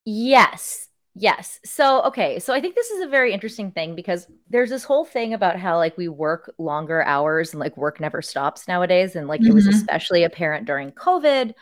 Yes. 0.05 0.89
Yes. 1.15 1.61
So, 1.65 2.03
okay. 2.05 2.39
So 2.39 2.55
I 2.55 2.61
think 2.61 2.75
this 2.75 2.91
is 2.91 3.05
a 3.05 3.09
very 3.09 3.33
interesting 3.33 3.73
thing 3.73 3.95
because 3.95 4.29
there's 4.49 4.71
this 4.71 4.85
whole 4.85 5.05
thing 5.05 5.35
about 5.35 5.59
how 5.59 5.77
like 5.77 5.97
we 5.99 6.09
work 6.09 6.53
longer 6.59 7.03
hours 7.03 7.53
and 7.53 7.61
like 7.61 7.77
work 7.77 8.01
never 8.01 8.23
stops 8.23 8.67
nowadays. 8.69 9.15
And 9.17 9.29
like 9.29 9.45
it 9.45 9.53
was 9.53 9.67
Mhm. 9.67 9.71
especially 9.71 10.25
apparent 10.25 10.67
during 10.67 10.93
COVID 10.93 11.55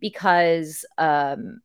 because 0.00 0.84
um 0.98 1.62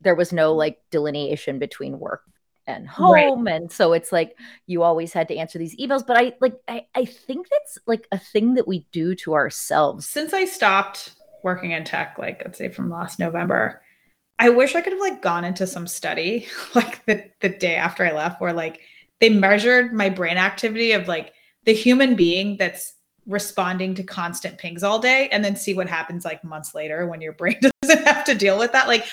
there 0.00 0.14
was 0.14 0.32
no 0.32 0.54
like 0.54 0.78
delineation 0.90 1.58
between 1.58 1.98
work 1.98 2.22
and 2.66 2.88
Right. 2.98 3.26
home. 3.26 3.46
And 3.46 3.70
so 3.70 3.92
it's 3.92 4.12
like 4.12 4.36
you 4.66 4.82
always 4.82 5.12
had 5.12 5.28
to 5.28 5.36
answer 5.36 5.58
these 5.58 5.76
emails. 5.76 6.06
But 6.06 6.16
I 6.16 6.32
like 6.40 6.54
I, 6.68 6.86
I 6.94 7.04
think 7.04 7.48
that's 7.50 7.78
like 7.86 8.06
a 8.12 8.18
thing 8.18 8.54
that 8.54 8.68
we 8.68 8.86
do 8.92 9.14
to 9.16 9.34
ourselves. 9.34 10.08
Since 10.08 10.32
I 10.32 10.44
stopped 10.44 11.12
working 11.42 11.72
in 11.72 11.84
tech, 11.84 12.16
like 12.18 12.42
let's 12.44 12.58
say 12.58 12.68
from 12.68 12.90
last 12.90 13.18
November, 13.18 13.82
I 14.38 14.50
wish 14.50 14.74
I 14.74 14.80
could 14.80 14.92
have 14.92 15.00
like 15.00 15.22
gone 15.22 15.44
into 15.44 15.66
some 15.66 15.86
study 15.86 16.48
like 16.74 17.04
the, 17.06 17.30
the 17.40 17.48
day 17.48 17.76
after 17.76 18.04
I 18.04 18.12
left 18.12 18.40
where 18.40 18.52
like 18.52 18.80
they 19.20 19.28
measured 19.28 19.92
my 19.92 20.08
brain 20.08 20.38
activity 20.38 20.92
of 20.92 21.08
like 21.08 21.34
the 21.64 21.74
human 21.74 22.16
being 22.16 22.56
that's 22.56 22.94
responding 23.26 23.94
to 23.94 24.02
constant 24.02 24.58
pings 24.58 24.82
all 24.82 24.98
day 24.98 25.28
and 25.30 25.44
then 25.44 25.54
see 25.56 25.74
what 25.74 25.88
happens 25.88 26.24
like 26.24 26.42
months 26.42 26.74
later 26.74 27.06
when 27.06 27.20
your 27.20 27.32
brain 27.32 27.56
doesn't 27.82 28.06
have 28.06 28.24
to 28.24 28.34
deal 28.34 28.58
with 28.58 28.72
that. 28.72 28.88
Like, 28.88 29.04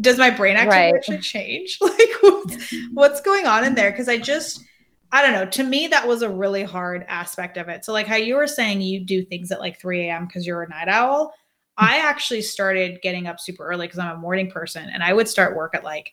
does 0.00 0.18
my 0.18 0.30
brain 0.30 0.56
activity 0.56 0.92
Right. 0.92 0.94
actually 0.94 1.18
change? 1.18 1.78
Like 2.00 2.10
what's, 2.22 2.74
what's 2.92 3.20
going 3.20 3.46
on 3.46 3.64
in 3.64 3.74
there? 3.74 3.92
Cause 3.92 4.08
I 4.08 4.18
just 4.18 4.64
I 5.12 5.22
don't 5.22 5.32
know. 5.32 5.46
To 5.46 5.64
me, 5.64 5.88
that 5.88 6.06
was 6.06 6.22
a 6.22 6.30
really 6.30 6.62
hard 6.62 7.04
aspect 7.08 7.56
of 7.56 7.68
it. 7.68 7.84
So, 7.84 7.92
like 7.92 8.06
how 8.06 8.16
you 8.16 8.36
were 8.36 8.46
saying 8.46 8.80
you 8.80 9.00
do 9.04 9.24
things 9.24 9.50
at 9.50 9.58
like 9.58 9.80
3 9.80 10.02
a.m. 10.08 10.26
because 10.26 10.46
you're 10.46 10.62
a 10.62 10.68
night 10.68 10.88
owl. 10.88 11.34
I 11.76 11.98
actually 11.98 12.42
started 12.42 13.00
getting 13.02 13.26
up 13.26 13.40
super 13.40 13.66
early 13.66 13.86
because 13.86 13.98
I'm 13.98 14.16
a 14.16 14.20
morning 14.20 14.50
person 14.50 14.88
and 14.92 15.02
I 15.02 15.12
would 15.12 15.28
start 15.28 15.56
work 15.56 15.74
at 15.74 15.82
like 15.82 16.12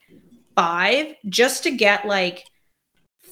five 0.56 1.13
just 1.28 1.63
to 1.63 1.71
get 1.71 2.08
like 2.08 2.45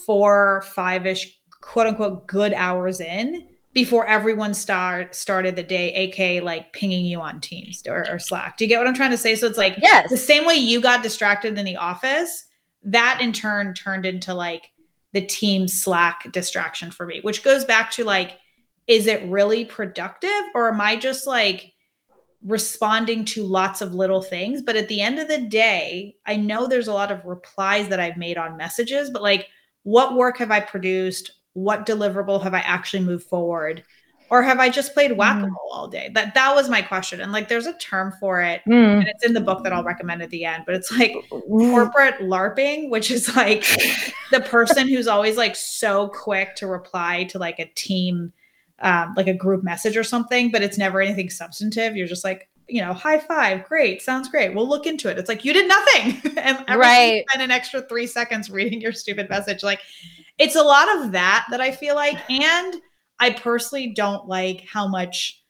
four, 0.06 0.64
five 0.74 1.08
ish, 1.08 1.40
quote 1.62 1.88
unquote, 1.88 2.28
good 2.28 2.54
hours 2.54 3.00
in 3.00 3.48
before 3.76 4.08
everyone 4.08 4.54
start 4.54 5.14
started 5.14 5.58
the 5.58 5.62
day, 5.62 5.94
aka 5.94 6.40
like 6.40 6.72
pinging 6.72 7.06
you 7.06 7.20
on 7.20 7.42
Teams 7.42 7.84
or, 7.86 8.10
or 8.10 8.18
Slack. 8.18 8.58
Do 8.58 8.64
you 8.64 8.70
get 8.70 8.80
what 8.80 8.88
I'm 8.88 8.96
trying 8.96 9.12
to 9.12 9.18
say? 9.18 9.36
So 9.36 9.46
it's 9.46 9.58
like 9.58 9.78
Yes. 9.82 10.10
the 10.10 10.18
same 10.18 10.46
way 10.46 10.56
you 10.56 10.80
got 10.80 11.04
distracted 11.04 11.60
in 11.60 11.66
the 11.66 11.76
office, 11.76 12.46
that 12.84 13.20
in 13.22 13.34
turn 13.34 13.74
turned 13.74 14.06
into 14.06 14.34
like 14.34 14.72
the 15.12 15.26
team 15.26 15.68
Slack 15.68 16.32
distraction 16.32 16.90
for 16.90 17.06
me, 17.06 17.20
which 17.22 17.44
goes 17.44 17.66
back 17.66 17.92
to 17.92 18.06
like, 18.06 18.38
is 18.88 19.08
it 19.08 19.28
really 19.28 19.66
productive 19.66 20.30
or 20.56 20.70
am 20.70 20.80
I 20.80 20.96
just 20.96 21.28
like 21.28 21.74
responding 22.46 23.26
to 23.26 23.44
lots 23.44 23.82
of 23.82 23.94
little 23.94 24.22
things? 24.22 24.62
But 24.62 24.78
at 24.78 24.88
the 24.88 25.02
end 25.02 25.20
of 25.20 25.28
the 25.28 25.42
day, 25.42 26.16
I 26.26 26.38
know 26.38 26.66
there's 26.66 26.88
a 26.88 26.94
lot 26.94 27.12
of 27.12 27.26
replies 27.26 27.90
that 27.90 28.00
I've 28.00 28.18
made 28.18 28.38
on 28.38 28.56
messages, 28.56 29.10
but 29.10 29.22
like, 29.22 29.50
what 29.84 30.16
work 30.16 30.38
have 30.38 30.52
I 30.52 30.62
produced? 30.62 31.32
What 31.56 31.86
deliverable 31.88 32.42
have 32.44 32.54
I 32.54 32.60
actually 32.60 33.04
moved 33.04 33.26
forward? 33.26 33.84
Or 34.32 34.42
have 34.42 34.60
I 34.60 34.70
just 34.70 34.94
played 34.96 35.12
whack-a-mole 35.16 35.70
all 35.72 35.88
day? 35.88 36.10
That 36.16 36.34
that 36.34 36.56
was 36.56 36.68
my 36.68 36.82
question. 36.82 37.22
And 37.22 37.32
like 37.32 37.48
there's 37.48 37.68
a 37.68 37.74
term 37.74 38.12
for 38.20 38.42
it 38.42 38.62
Mm. 38.68 39.00
and 39.00 39.08
it's 39.08 39.24
in 39.24 39.34
the 39.34 39.40
book 39.42 39.64
that 39.64 39.72
I'll 39.72 39.84
recommend 39.84 40.22
at 40.24 40.32
the 40.32 40.46
end, 40.46 40.64
but 40.66 40.74
it's 40.74 40.92
like 40.92 41.14
corporate 41.30 42.20
LARPing, 42.22 42.90
which 42.90 43.12
is 43.12 43.36
like 43.36 43.64
the 44.32 44.42
person 44.42 44.88
who's 44.88 45.08
always 45.08 45.38
like 45.38 45.56
so 45.56 46.08
quick 46.10 46.56
to 46.56 46.66
reply 46.68 47.26
to 47.26 47.38
like 47.40 47.60
a 47.60 47.66
team, 47.76 48.34
um, 48.80 49.14
like 49.16 49.28
a 49.28 49.34
group 49.34 49.64
message 49.64 49.96
or 49.96 50.04
something, 50.04 50.50
but 50.52 50.64
it's 50.64 50.78
never 50.78 51.02
anything 51.02 51.30
substantive. 51.30 51.96
You're 51.96 52.08
just 52.08 52.24
like, 52.24 52.50
you 52.68 52.82
know, 52.82 52.94
high 52.94 53.20
five, 53.20 53.64
great, 53.66 54.02
sounds 54.02 54.28
great. 54.28 54.56
We'll 54.56 54.68
look 54.68 54.88
into 54.88 55.08
it. 55.08 55.20
It's 55.20 55.30
like 55.30 55.46
you 55.46 55.54
did 55.54 55.68
nothing, 55.68 56.34
and 56.38 56.58
Right. 56.80 57.24
spent 57.30 57.44
an 57.44 57.52
extra 57.52 57.84
three 57.84 58.08
seconds 58.08 58.50
reading 58.50 58.82
your 58.82 58.92
stupid 58.92 59.30
message. 59.30 59.62
Like, 59.62 59.82
it's 60.38 60.56
a 60.56 60.64
lot 60.64 60.98
of 60.98 61.12
that 61.14 61.46
that 61.52 61.62
I 61.62 61.72
feel 61.72 61.96
like, 61.96 62.18
and 62.30 62.76
I 63.20 63.32
personally 63.32 63.94
don't 63.94 64.28
like 64.28 64.66
how 64.72 64.88
much 64.88 65.42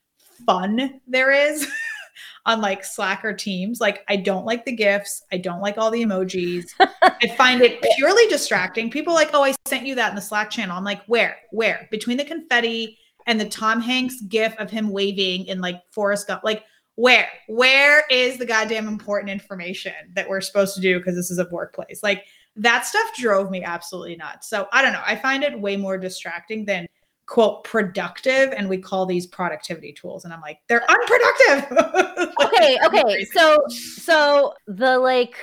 fun 0.45 0.99
there 1.07 1.31
is 1.31 1.67
on 2.45 2.61
like 2.61 2.85
Slack 2.85 3.25
or 3.25 3.33
Teams. 3.33 3.79
Like, 3.79 4.03
I 4.07 4.17
don't 4.17 4.45
like 4.45 4.65
the 4.65 4.75
GIFs. 4.75 5.23
I 5.31 5.37
don't 5.37 5.61
like 5.61 5.77
all 5.77 5.91
the 5.91 6.03
emojis. 6.03 6.69
I 6.79 7.35
find 7.37 7.61
it 7.61 7.83
purely 7.97 8.27
distracting. 8.27 8.91
People 8.91 9.13
are 9.13 9.17
like, 9.17 9.31
oh, 9.33 9.43
I 9.43 9.55
sent 9.67 9.85
you 9.85 9.95
that 9.95 10.09
in 10.09 10.15
the 10.15 10.21
Slack 10.21 10.49
channel. 10.49 10.77
I'm 10.77 10.83
like, 10.83 11.03
where? 11.07 11.37
Where? 11.51 11.87
Between 11.89 12.17
the 12.17 12.25
confetti 12.25 12.97
and 13.25 13.39
the 13.39 13.49
Tom 13.49 13.81
Hanks 13.81 14.21
GIF 14.21 14.55
of 14.57 14.69
him 14.69 14.89
waving 14.89 15.47
in 15.47 15.59
like 15.61 15.81
Forrest 15.91 16.27
Gump. 16.27 16.43
Like, 16.43 16.63
where? 16.95 17.27
Where 17.47 18.03
is 18.09 18.37
the 18.37 18.45
goddamn 18.45 18.87
important 18.87 19.31
information 19.31 19.93
that 20.13 20.29
we're 20.29 20.41
supposed 20.41 20.75
to 20.75 20.81
do 20.81 20.99
because 20.99 21.15
this 21.15 21.31
is 21.31 21.39
a 21.39 21.47
workplace? 21.51 22.01
Like, 22.03 22.25
that 22.57 22.85
stuff 22.85 23.15
drove 23.15 23.51
me 23.51 23.63
absolutely 23.63 24.15
nuts. 24.15 24.49
So 24.49 24.67
I 24.71 24.81
don't 24.81 24.93
know. 24.93 25.03
I 25.05 25.15
find 25.15 25.43
it 25.43 25.59
way 25.59 25.75
more 25.77 25.97
distracting 25.97 26.65
than 26.65 26.87
quote 27.25 27.63
productive 27.63 28.53
and 28.55 28.69
we 28.69 28.77
call 28.77 29.05
these 29.05 29.25
productivity 29.25 29.91
tools 29.91 30.25
and 30.25 30.33
i'm 30.33 30.41
like 30.41 30.59
they're 30.69 30.85
unproductive 30.87 31.71
Like, 32.37 32.53
okay 32.53 32.77
okay 32.85 33.25
so 33.25 33.57
so 33.67 34.53
the 34.67 34.99
like 34.99 35.35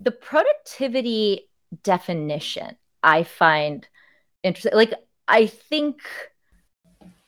the 0.00 0.10
productivity 0.10 1.48
definition 1.84 2.76
i 3.04 3.22
find 3.22 3.86
interesting 4.42 4.74
like 4.74 4.94
i 5.28 5.46
think 5.46 6.00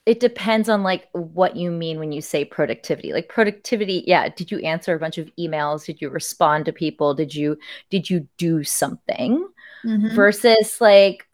it 0.07 0.21
depends 0.21 0.69
on 0.69 0.83
like 0.83 1.09
what 1.13 1.57
you 1.57 1.71
mean 1.71 1.99
when 1.99 2.13
you 2.13 2.21
say 2.21 2.45
productivity. 2.45 3.13
Like 3.13 3.29
productivity 3.29 4.05
yeah 4.07 4.29
did 4.29 4.51
you 4.51 4.59
answer 4.61 4.95
a 4.95 4.99
bunch 4.99 5.19
of 5.19 5.31
emails? 5.39 5.87
Did 5.87 6.01
you 6.01 6.11
respond 6.11 6.67
to 6.67 6.73
people? 6.73 7.15
Did 7.15 7.35
you 7.35 7.59
did 7.91 8.11
you 8.11 8.29
do 8.37 8.65
something? 8.65 9.49
Mhm. 9.85 10.15
versus 10.15 10.81
like 10.81 11.29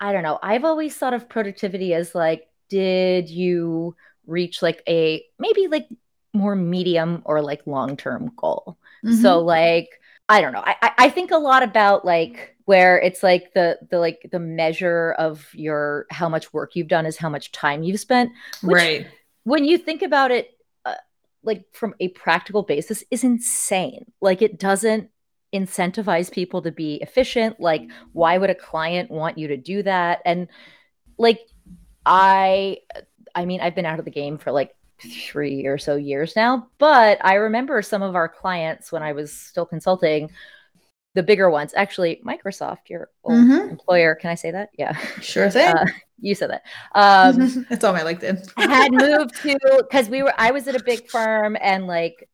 i 0.00 0.12
don't 0.12 0.22
know 0.22 0.38
i've 0.42 0.64
always 0.64 0.94
thought 0.94 1.14
of 1.14 1.28
productivity 1.28 1.94
as 1.94 2.14
like 2.14 2.46
did 2.68 3.30
you 3.30 3.96
reach 4.26 4.60
like 4.60 4.82
a 4.86 5.24
maybe 5.38 5.68
like 5.68 5.88
more 6.34 6.54
medium 6.54 7.22
or 7.24 7.40
like 7.40 7.66
long 7.66 7.96
term 7.96 8.30
goal? 8.36 8.76
So 9.22 9.40
like 9.40 9.88
i 10.28 10.40
don't 10.42 10.52
know 10.52 10.62
I 10.64 10.92
i 10.98 11.08
think 11.08 11.30
a 11.30 11.38
lot 11.38 11.62
about 11.62 12.04
like 12.04 12.54
where 12.68 13.00
it's 13.00 13.22
like 13.22 13.54
the 13.54 13.78
the 13.90 13.98
like 13.98 14.28
the 14.30 14.38
measure 14.38 15.14
of 15.18 15.48
your 15.54 16.04
how 16.10 16.28
much 16.28 16.52
work 16.52 16.76
you've 16.76 16.86
done 16.86 17.06
is 17.06 17.16
how 17.16 17.30
much 17.30 17.50
time 17.50 17.82
you've 17.82 17.98
spent 17.98 18.30
which- 18.62 18.76
right. 18.76 19.06
when 19.44 19.64
you 19.64 19.78
think 19.78 20.02
about 20.02 20.30
it 20.30 20.50
uh, 20.84 20.94
like 21.42 21.64
from 21.72 21.94
a 21.98 22.08
practical 22.08 22.62
basis 22.62 23.02
is 23.10 23.24
insane. 23.24 24.04
Like 24.20 24.42
it 24.42 24.58
doesn't 24.58 25.08
incentivize 25.54 26.30
people 26.30 26.60
to 26.60 26.70
be 26.70 26.96
efficient. 26.96 27.58
Like 27.58 27.88
why 28.12 28.36
would 28.36 28.50
a 28.50 28.54
client 28.54 29.10
want 29.10 29.38
you 29.38 29.48
to 29.48 29.56
do 29.56 29.82
that? 29.84 30.20
And 30.26 30.48
like 31.16 31.40
i 32.06 32.78
i 33.34 33.44
mean 33.44 33.60
i've 33.60 33.74
been 33.74 33.84
out 33.84 33.98
of 33.98 34.04
the 34.04 34.10
game 34.10 34.38
for 34.38 34.50
like 34.52 34.74
three 35.00 35.66
or 35.66 35.78
so 35.78 35.94
years 35.94 36.34
now 36.34 36.66
but 36.78 37.18
i 37.24 37.34
remember 37.34 37.82
some 37.82 38.02
of 38.02 38.16
our 38.16 38.28
clients 38.28 38.90
when 38.90 39.02
i 39.02 39.12
was 39.12 39.32
still 39.32 39.66
consulting 39.66 40.30
the 41.18 41.22
bigger 41.24 41.50
ones. 41.50 41.72
Actually, 41.74 42.22
Microsoft, 42.24 42.88
your 42.88 43.10
old 43.24 43.34
mm-hmm. 43.34 43.70
employer, 43.70 44.14
can 44.14 44.30
I 44.30 44.36
say 44.36 44.52
that? 44.52 44.70
Yeah, 44.78 44.96
sure 45.20 45.50
thing. 45.50 45.74
Uh, 45.74 45.84
you 46.20 46.36
said 46.36 46.50
that. 46.50 46.62
Um, 46.94 47.66
it's 47.70 47.82
on 47.82 47.92
my 47.94 48.02
LinkedIn. 48.02 48.52
had 48.56 48.92
moved 48.92 49.34
to 49.42 49.58
because 49.82 50.08
we 50.08 50.22
were. 50.22 50.32
I 50.38 50.52
was 50.52 50.68
at 50.68 50.76
a 50.76 50.82
big 50.82 51.10
firm, 51.10 51.56
and 51.60 51.88
like 51.88 52.28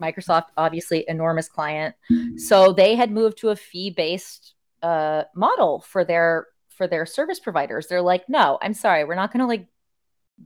Microsoft, 0.00 0.48
obviously 0.58 1.06
enormous 1.08 1.48
client, 1.48 1.94
so 2.36 2.74
they 2.74 2.94
had 2.94 3.10
moved 3.10 3.38
to 3.38 3.48
a 3.48 3.56
fee 3.56 3.88
based 3.88 4.52
uh, 4.82 5.22
model 5.34 5.80
for 5.80 6.04
their 6.04 6.48
for 6.76 6.86
their 6.86 7.06
service 7.06 7.40
providers. 7.40 7.86
They're 7.86 8.02
like, 8.02 8.28
no, 8.28 8.58
I'm 8.60 8.74
sorry, 8.74 9.04
we're 9.04 9.14
not 9.14 9.32
going 9.32 9.40
to 9.40 9.46
like 9.46 9.66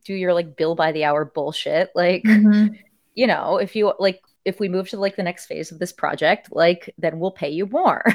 do 0.04 0.14
your 0.14 0.32
like 0.32 0.56
bill 0.56 0.76
by 0.76 0.92
the 0.92 1.06
hour 1.06 1.24
bullshit. 1.24 1.90
Like, 1.96 2.22
mm-hmm. 2.22 2.74
you 3.14 3.26
know, 3.26 3.56
if 3.56 3.74
you 3.74 3.92
like 3.98 4.22
if 4.44 4.58
we 4.58 4.68
move 4.68 4.88
to 4.88 4.98
like 4.98 5.16
the 5.16 5.22
next 5.22 5.46
phase 5.46 5.70
of 5.70 5.78
this 5.78 5.92
project, 5.92 6.48
like 6.50 6.92
then 6.98 7.18
we'll 7.18 7.30
pay 7.30 7.50
you 7.50 7.66
more. 7.66 8.04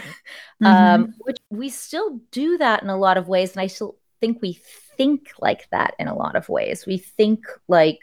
Mm-hmm. 0.63 0.65
Um, 0.65 1.13
which 1.19 1.35
we 1.49 1.67
still 1.67 2.21
do 2.31 2.57
that 2.59 2.81
in 2.81 2.87
a 2.87 2.95
lot 2.95 3.17
of 3.17 3.27
ways. 3.27 3.51
And 3.51 3.59
I 3.59 3.67
still 3.67 3.97
think 4.21 4.41
we 4.41 4.53
think 4.53 5.31
like 5.41 5.69
that 5.71 5.95
in 5.99 6.07
a 6.07 6.15
lot 6.15 6.37
of 6.37 6.47
ways. 6.47 6.85
We 6.85 6.97
think 6.97 7.45
like 7.67 7.99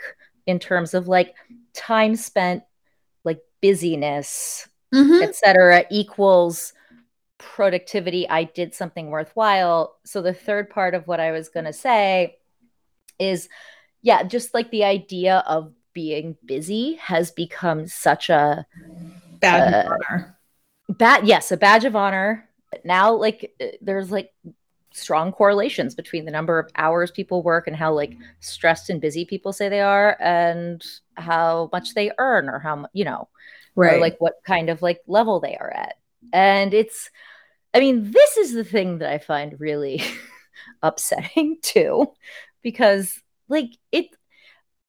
in 0.46 0.58
terms 0.58 0.92
of 0.92 1.08
like 1.08 1.34
time 1.72 2.14
spent, 2.14 2.62
like 3.24 3.40
busyness, 3.62 4.68
mm-hmm. 4.94 5.22
etc., 5.22 5.86
equals 5.90 6.74
productivity. 7.38 8.28
I 8.28 8.44
did 8.44 8.74
something 8.74 9.08
worthwhile. 9.08 9.96
So 10.04 10.22
the 10.22 10.34
third 10.34 10.70
part 10.70 10.94
of 10.94 11.06
what 11.06 11.20
I 11.20 11.32
was 11.32 11.48
going 11.48 11.66
to 11.66 11.72
say 11.72 12.36
is, 13.18 13.48
yeah, 14.02 14.22
just 14.22 14.54
like 14.54 14.70
the 14.70 14.84
idea 14.84 15.42
of 15.46 15.72
being 15.92 16.36
busy 16.44 16.94
has 16.94 17.30
become 17.30 17.86
such 17.86 18.30
a 18.30 18.66
badge 19.40 19.72
uh, 19.72 19.78
of 19.78 19.92
honor. 19.92 20.38
Bad, 20.88 21.26
yes, 21.26 21.52
a 21.52 21.56
badge 21.56 21.84
of 21.84 21.96
honor. 21.96 22.48
But 22.70 22.84
Now, 22.84 23.14
like, 23.14 23.54
uh, 23.60 23.66
there's 23.80 24.10
like 24.10 24.32
strong 24.92 25.32
correlations 25.32 25.94
between 25.94 26.24
the 26.24 26.30
number 26.30 26.58
of 26.58 26.70
hours 26.76 27.10
people 27.10 27.42
work 27.42 27.66
and 27.66 27.76
how 27.76 27.92
like 27.92 28.16
stressed 28.40 28.90
and 28.90 29.00
busy 29.00 29.24
people 29.24 29.52
say 29.52 29.68
they 29.68 29.80
are 29.80 30.16
and 30.20 30.84
how 31.16 31.68
much 31.72 31.94
they 31.94 32.12
earn 32.18 32.48
or 32.48 32.58
how 32.58 32.86
you 32.92 33.04
know 33.04 33.28
right 33.74 33.96
or, 33.96 34.00
like 34.00 34.20
what 34.20 34.34
kind 34.44 34.68
of 34.68 34.82
like 34.82 35.00
level 35.06 35.40
they 35.40 35.56
are 35.56 35.70
at 35.70 35.94
and 36.32 36.74
it's 36.74 37.10
i 37.74 37.80
mean 37.80 38.10
this 38.10 38.36
is 38.36 38.52
the 38.52 38.64
thing 38.64 38.98
that 38.98 39.10
i 39.10 39.18
find 39.18 39.58
really 39.60 40.02
upsetting 40.82 41.56
too 41.62 42.12
because 42.62 43.20
like 43.48 43.70
it 43.90 44.06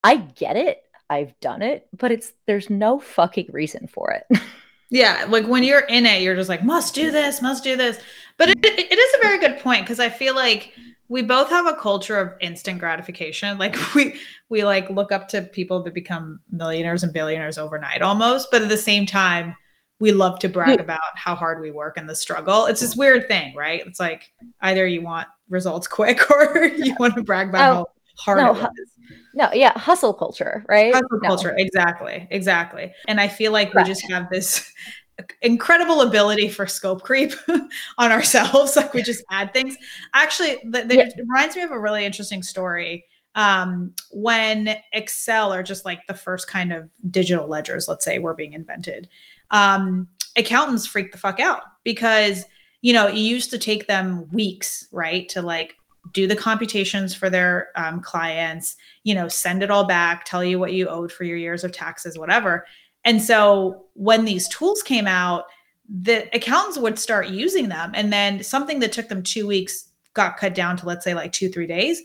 i 0.02 0.16
get 0.16 0.56
it 0.56 0.78
I've 1.14 1.38
done 1.38 1.62
it, 1.62 1.86
but 1.96 2.10
it's 2.10 2.32
there's 2.46 2.68
no 2.68 2.98
fucking 2.98 3.46
reason 3.52 3.86
for 3.86 4.10
it. 4.10 4.26
yeah, 4.90 5.26
like 5.28 5.46
when 5.46 5.62
you're 5.62 5.80
in 5.80 6.06
it, 6.06 6.22
you're 6.22 6.34
just 6.34 6.48
like 6.48 6.64
must 6.64 6.92
do 6.94 7.12
this, 7.12 7.40
must 7.40 7.62
do 7.62 7.76
this. 7.76 8.00
But 8.36 8.48
it, 8.48 8.58
it 8.64 8.98
is 8.98 9.14
a 9.14 9.22
very 9.22 9.38
good 9.38 9.60
point 9.60 9.84
because 9.84 10.00
I 10.00 10.08
feel 10.08 10.34
like 10.34 10.72
we 11.08 11.22
both 11.22 11.50
have 11.50 11.66
a 11.66 11.74
culture 11.74 12.18
of 12.18 12.32
instant 12.40 12.80
gratification. 12.80 13.58
Like 13.64 13.76
we 13.94 14.18
we 14.48 14.64
like 14.64 14.90
look 14.90 15.12
up 15.12 15.28
to 15.28 15.42
people 15.42 15.84
that 15.84 15.94
become 15.94 16.40
millionaires 16.50 17.04
and 17.04 17.12
billionaires 17.12 17.58
overnight 17.58 18.02
almost, 18.02 18.48
but 18.50 18.62
at 18.62 18.68
the 18.68 18.76
same 18.76 19.06
time 19.06 19.54
we 20.00 20.10
love 20.10 20.40
to 20.40 20.48
brag 20.48 20.80
about 20.80 21.00
how 21.14 21.36
hard 21.36 21.60
we 21.60 21.70
work 21.70 21.96
and 21.96 22.08
the 22.08 22.16
struggle. 22.16 22.66
It's 22.66 22.80
this 22.80 22.96
weird 22.96 23.28
thing, 23.28 23.54
right? 23.54 23.86
It's 23.86 24.00
like 24.00 24.32
either 24.60 24.84
you 24.86 25.02
want 25.02 25.28
results 25.48 25.86
quick 25.98 26.28
or 26.28 26.64
you 26.64 26.96
want 26.98 27.14
to 27.14 27.22
brag 27.22 27.50
about 27.50 27.76
oh, 27.76 27.93
hard 28.16 28.38
no. 28.38 28.70
No, 29.34 29.52
yeah, 29.52 29.76
hustle 29.76 30.14
culture, 30.14 30.64
right? 30.68 30.94
Hustle 30.94 31.18
no. 31.20 31.28
culture, 31.28 31.54
exactly, 31.58 32.26
exactly. 32.30 32.92
And 33.08 33.20
I 33.20 33.28
feel 33.28 33.52
like 33.52 33.74
right. 33.74 33.84
we 33.84 33.92
just 33.92 34.08
have 34.10 34.30
this 34.30 34.70
incredible 35.42 36.02
ability 36.02 36.48
for 36.48 36.66
scope 36.66 37.02
creep 37.02 37.32
on 37.98 38.12
ourselves. 38.12 38.76
Like 38.76 38.94
we 38.94 39.02
just 39.02 39.24
add 39.30 39.52
things. 39.52 39.76
Actually, 40.14 40.58
that 40.70 40.92
yeah. 40.92 41.08
reminds 41.18 41.56
me 41.56 41.62
of 41.62 41.70
a 41.70 41.78
really 41.78 42.04
interesting 42.04 42.42
story. 42.42 43.04
Um, 43.36 43.92
when 44.12 44.76
Excel 44.92 45.52
or 45.52 45.64
just 45.64 45.84
like 45.84 46.06
the 46.06 46.14
first 46.14 46.46
kind 46.46 46.72
of 46.72 46.88
digital 47.10 47.48
ledgers, 47.48 47.88
let's 47.88 48.04
say, 48.04 48.20
were 48.20 48.34
being 48.34 48.52
invented, 48.52 49.08
um, 49.50 50.06
accountants 50.36 50.86
freaked 50.86 51.12
the 51.12 51.18
fuck 51.18 51.40
out 51.40 51.62
because 51.82 52.44
you 52.80 52.92
know 52.92 53.08
it 53.08 53.16
used 53.16 53.50
to 53.50 53.58
take 53.58 53.88
them 53.88 54.28
weeks, 54.30 54.86
right, 54.92 55.28
to 55.30 55.42
like 55.42 55.74
do 56.12 56.26
the 56.26 56.36
computations 56.36 57.14
for 57.14 57.30
their 57.30 57.68
um, 57.76 58.00
clients 58.00 58.76
you 59.04 59.14
know 59.14 59.28
send 59.28 59.62
it 59.62 59.70
all 59.70 59.86
back 59.86 60.24
tell 60.24 60.44
you 60.44 60.58
what 60.58 60.72
you 60.72 60.88
owed 60.88 61.10
for 61.10 61.24
your 61.24 61.36
years 61.36 61.64
of 61.64 61.72
taxes 61.72 62.18
whatever. 62.18 62.66
And 63.06 63.20
so 63.22 63.84
when 63.94 64.24
these 64.24 64.48
tools 64.48 64.82
came 64.82 65.06
out 65.06 65.44
the 65.88 66.28
accountants 66.34 66.78
would 66.78 66.98
start 66.98 67.28
using 67.28 67.68
them. 67.68 67.92
And 67.94 68.12
then 68.12 68.42
something 68.42 68.78
that 68.80 68.92
took 68.92 69.08
them 69.08 69.22
two 69.22 69.46
weeks 69.46 69.90
got 70.14 70.36
cut 70.36 70.54
down 70.54 70.76
to 70.78 70.86
let's 70.86 71.04
say 71.04 71.14
like 71.14 71.32
two 71.32 71.48
three 71.48 71.66
days. 71.66 72.02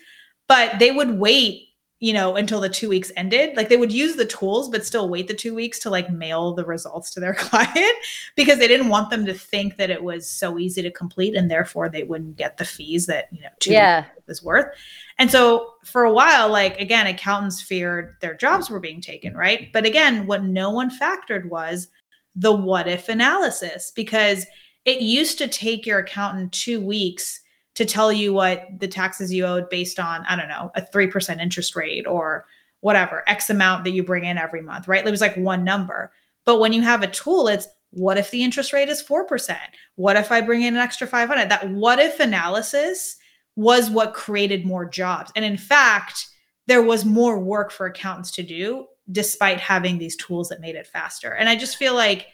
But 0.47 0.79
they 0.79 0.91
would 0.91 1.17
wait 1.17 1.68
you 1.99 2.13
know, 2.13 2.37
until 2.37 2.61
the 2.61 2.69
two 2.69 2.87
weeks 2.87 3.11
ended. 3.17 3.57
Like 3.57 3.67
they 3.67 3.75
would 3.75 3.91
use 3.91 4.15
the 4.15 4.25
tools, 4.25 4.69
but 4.69 4.85
still 4.85 5.09
wait 5.09 5.27
the 5.27 5.33
two 5.33 5.53
weeks 5.53 5.79
to 5.79 5.89
like 5.89 6.09
mail 6.09 6.53
the 6.53 6.63
results 6.63 7.11
to 7.11 7.19
their 7.19 7.33
client 7.37 7.95
because 8.35 8.57
they 8.57 8.67
didn't 8.67 8.87
want 8.87 9.09
them 9.09 9.25
to 9.25 9.33
think 9.33 9.75
that 9.77 9.89
it 9.89 10.01
was 10.01 10.29
so 10.29 10.57
easy 10.57 10.81
to 10.81 10.91
complete 10.91 11.35
and 11.35 11.51
therefore 11.51 11.89
they 11.89 12.03
wouldn't 12.03 12.37
get 12.37 12.57
the 12.57 12.65
fees 12.65 13.05
that, 13.07 13.27
you 13.31 13.41
know, 13.41 13.49
two 13.59 13.73
yeah. 13.73 14.05
was 14.27 14.41
worth. 14.41 14.73
And 15.17 15.29
so 15.29 15.73
for 15.83 16.05
a 16.05 16.13
while, 16.13 16.49
like 16.49 16.79
again, 16.79 17.07
accountants 17.07 17.61
feared 17.61 18.15
their 18.21 18.35
jobs 18.35 18.69
were 18.69 18.79
being 18.79 19.01
taken, 19.01 19.35
right? 19.35 19.71
But 19.73 19.85
again, 19.85 20.25
what 20.25 20.43
no 20.43 20.69
one 20.69 20.89
factored 20.89 21.49
was 21.49 21.89
the 22.35 22.53
what 22.53 22.87
if 22.87 23.09
analysis 23.09 23.91
because 23.93 24.45
it 24.85 25.01
used 25.01 25.37
to 25.39 25.47
take 25.49 25.85
your 25.85 25.99
accountant 25.99 26.53
two 26.53 26.79
weeks 26.79 27.41
to 27.79 27.85
tell 27.85 28.11
you 28.11 28.33
what 28.33 28.67
the 28.77 28.89
taxes 28.89 29.33
you 29.33 29.45
owed 29.45 29.69
based 29.69 30.01
on, 30.01 30.25
I 30.27 30.35
don't 30.35 30.49
know, 30.49 30.69
a 30.75 30.81
3% 30.81 31.39
interest 31.39 31.77
rate 31.77 32.05
or 32.05 32.45
whatever, 32.81 33.23
X 33.25 33.49
amount 33.49 33.85
that 33.85 33.91
you 33.91 34.03
bring 34.03 34.25
in 34.25 34.37
every 34.37 34.61
month, 34.61 34.89
right? 34.89 35.05
It 35.05 35.09
was 35.09 35.21
like 35.21 35.37
one 35.37 35.63
number. 35.63 36.11
But 36.43 36.59
when 36.59 36.73
you 36.73 36.81
have 36.81 37.03
a 37.03 37.07
tool, 37.07 37.47
it's 37.47 37.69
what 37.91 38.17
if 38.17 38.31
the 38.31 38.43
interest 38.43 38.73
rate 38.73 38.89
is 38.89 39.01
4%? 39.01 39.57
What 39.95 40.17
if 40.17 40.29
I 40.29 40.41
bring 40.41 40.63
in 40.63 40.75
an 40.75 40.81
extra 40.81 41.07
500? 41.07 41.49
That 41.49 41.69
what 41.69 41.99
if 41.99 42.19
analysis 42.19 43.15
was 43.55 43.89
what 43.89 44.13
created 44.13 44.65
more 44.65 44.85
jobs. 44.85 45.31
And 45.37 45.45
in 45.45 45.57
fact, 45.57 46.27
there 46.67 46.83
was 46.83 47.05
more 47.05 47.39
work 47.39 47.71
for 47.71 47.85
accountants 47.85 48.31
to 48.31 48.43
do 48.43 48.87
despite 49.09 49.61
having 49.61 49.97
these 49.97 50.17
tools 50.17 50.49
that 50.49 50.59
made 50.59 50.75
it 50.75 50.85
faster. 50.85 51.33
And 51.33 51.47
I 51.47 51.55
just 51.55 51.77
feel 51.77 51.95
like 51.95 52.27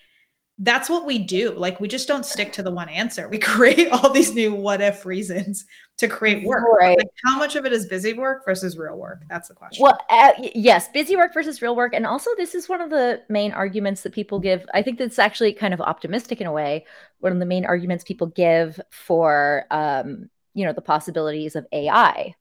that's 0.60 0.90
what 0.90 1.06
we 1.06 1.20
do. 1.20 1.52
Like 1.52 1.82
we 1.82 1.88
just 1.88 2.08
don't 2.08 2.26
stick 2.26 2.54
to 2.54 2.64
the 2.64 2.72
one 2.72 2.88
answer. 2.88 3.28
We 3.28 3.38
create 3.40 3.90
all 3.90 4.12
these 4.12 4.34
new 4.34 4.54
what 4.54 4.82
if 4.82 5.06
reasons 5.06 5.66
to 5.98 6.08
create 6.08 6.46
work. 6.46 6.64
Right. 6.80 6.98
Like 6.98 7.10
how 7.26 7.38
much 7.38 7.56
of 7.56 7.66
it 7.66 7.74
is 7.74 7.88
busy 7.88 8.14
work 8.14 8.46
versus 8.46 8.78
real 8.78 8.98
work? 8.98 9.24
That's 9.30 9.50
the 9.50 9.54
question. 9.54 9.84
Well, 9.84 9.98
uh, 10.10 10.32
yes, 10.38 10.88
busy 10.90 11.16
work 11.16 11.34
versus 11.34 11.62
real 11.62 11.76
work. 11.76 11.94
And 11.94 12.06
also, 12.06 12.30
this 12.38 12.56
is 12.56 12.70
one 12.70 12.82
of 12.82 12.90
the 12.90 13.22
main 13.30 13.52
arguments 13.52 14.02
that 14.04 14.14
people 14.14 14.40
give. 14.40 14.66
I 14.74 14.82
think 14.82 14.98
that's 14.98 15.20
actually 15.20 15.54
kind 15.54 15.74
of 15.74 15.82
optimistic 15.82 16.40
in 16.40 16.48
a 16.48 16.54
way. 16.54 16.86
One 17.20 17.34
of 17.34 17.40
the 17.40 17.46
main 17.46 17.66
arguments 17.66 18.04
people 18.04 18.28
give 18.28 18.80
for, 18.92 19.66
um, 19.72 20.30
you 20.54 20.66
know, 20.66 20.74
the 20.74 20.82
possibilities 20.82 21.56
of 21.58 21.68
AI, 21.74 22.34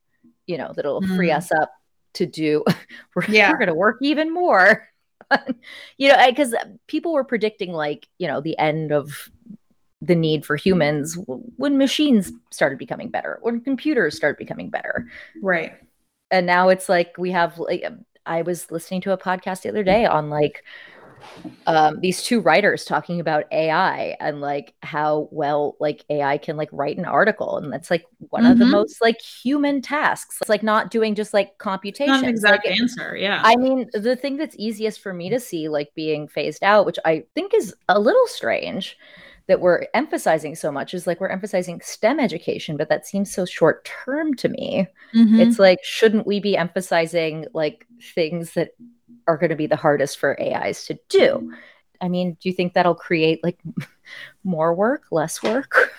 you 0.47 0.57
know, 0.57 0.73
that'll 0.75 1.03
mm. 1.03 1.17
free 1.17 1.33
us 1.33 1.51
up 1.51 1.73
to 2.15 2.27
do, 2.27 2.65
we're, 3.17 3.25
yeah. 3.29 3.51
we're 3.51 3.59
going 3.59 3.69
to 3.69 3.75
work 3.75 3.99
even 4.01 4.33
more 4.33 4.89
you 5.99 6.09
know, 6.09 6.27
because 6.29 6.55
people 6.87 7.13
were 7.13 7.25
predicting 7.25 7.73
like, 7.73 8.09
you 8.19 8.27
know, 8.27 8.41
the 8.41 8.59
end 8.59 8.93
of 8.93 9.31
the 10.01 10.15
need 10.15 10.45
for 10.45 10.57
humans 10.57 11.19
when 11.57 11.79
machines 11.79 12.31
started 12.51 12.79
becoming 12.79 13.09
better, 13.09 13.39
when 13.43 13.61
computers 13.61 14.17
started 14.17 14.39
becoming 14.39 14.71
better. 14.71 15.09
Right. 15.43 15.73
And 16.31 16.47
now 16.47 16.69
it's 16.69 16.89
like 16.89 17.17
we 17.17 17.31
have 17.31 17.59
like 17.59 17.85
I 18.27 18.43
was 18.43 18.71
listening 18.71 19.01
to 19.03 19.13
a 19.13 19.19
podcast 19.19 19.63
the 19.63 19.69
other 19.69 19.85
day 19.85 20.07
on 20.07 20.31
like 20.31 20.65
um, 21.67 22.01
these 22.01 22.23
two 22.23 22.41
writers 22.41 22.85
talking 22.85 23.21
about 23.21 23.45
AI 23.53 24.17
and 24.21 24.41
like 24.41 24.75
how 24.83 25.29
well 25.31 25.77
like 25.81 26.05
AI 26.11 26.39
can 26.39 26.57
like 26.57 26.69
write 26.73 26.99
an 26.99 27.05
article, 27.05 27.59
and 27.59 27.73
that's 27.73 27.91
like 27.91 28.05
one 28.31 28.43
mm-hmm. 28.43 28.53
of 28.53 28.59
the 28.59 28.65
mm-hmm. 28.65 28.73
most 28.73 29.01
like 29.01 29.21
human 29.21 29.83
tasks. 29.83 30.39
It's 30.41 30.51
like 30.51 30.63
not 30.63 30.91
doing 30.91 31.15
just 31.15 31.35
like 31.35 31.59
computation. 31.59 32.13
Not 32.13 32.25
an 32.25 32.31
exact 32.31 32.67
like, 32.67 32.81
answer, 32.81 33.17
yeah. 33.17 33.41
I 33.45 33.57
mean, 33.57 33.89
the 33.93 34.17
thing 34.17 34.37
that's 34.37 34.57
easiest 34.59 35.01
for 35.01 35.13
me 35.13 35.29
to 35.31 35.41
see 35.41 35.69
like 35.69 35.95
being 35.95 36.29
phased 36.29 36.63
out, 36.63 36.87
which 36.87 36.99
I 37.05 37.25
think 37.35 37.55
is 37.55 37.75
a 37.89 37.99
little 37.99 38.27
strange 38.27 38.97
that 39.47 39.61
we're 39.61 39.87
emphasizing 39.93 40.55
so 40.55 40.73
much 40.73 40.95
is 40.95 41.07
like 41.07 41.21
we're 41.21 41.29
emphasizing 41.29 41.81
STEM 41.83 42.19
education, 42.19 42.77
but 42.77 42.89
that 42.89 43.07
seems 43.07 43.33
so 43.33 43.45
short 43.45 43.85
term 43.85 44.35
to 44.35 44.49
me. 44.49 44.87
Mm-hmm. 45.15 45.41
It's 45.41 45.59
like, 45.59 45.79
shouldn't 45.83 46.27
we 46.27 46.41
be 46.41 46.57
emphasizing 46.57 47.47
like 47.53 47.87
things 48.15 48.55
that 48.55 48.71
are 49.27 49.37
going 49.37 49.51
to 49.51 49.57
be 49.57 49.67
the 49.67 49.77
hardest 49.77 50.19
for 50.19 50.41
AIs 50.41 50.87
to 50.87 50.99
do. 51.09 51.53
I 52.01 52.09
mean, 52.09 52.37
do 52.41 52.49
you 52.49 52.55
think 52.55 52.75
that'll 52.75 52.95
create 52.95 53.43
like 53.43 53.59
more 54.45 54.75
work, 54.75 55.05
less 55.11 55.43
work? 55.43 55.93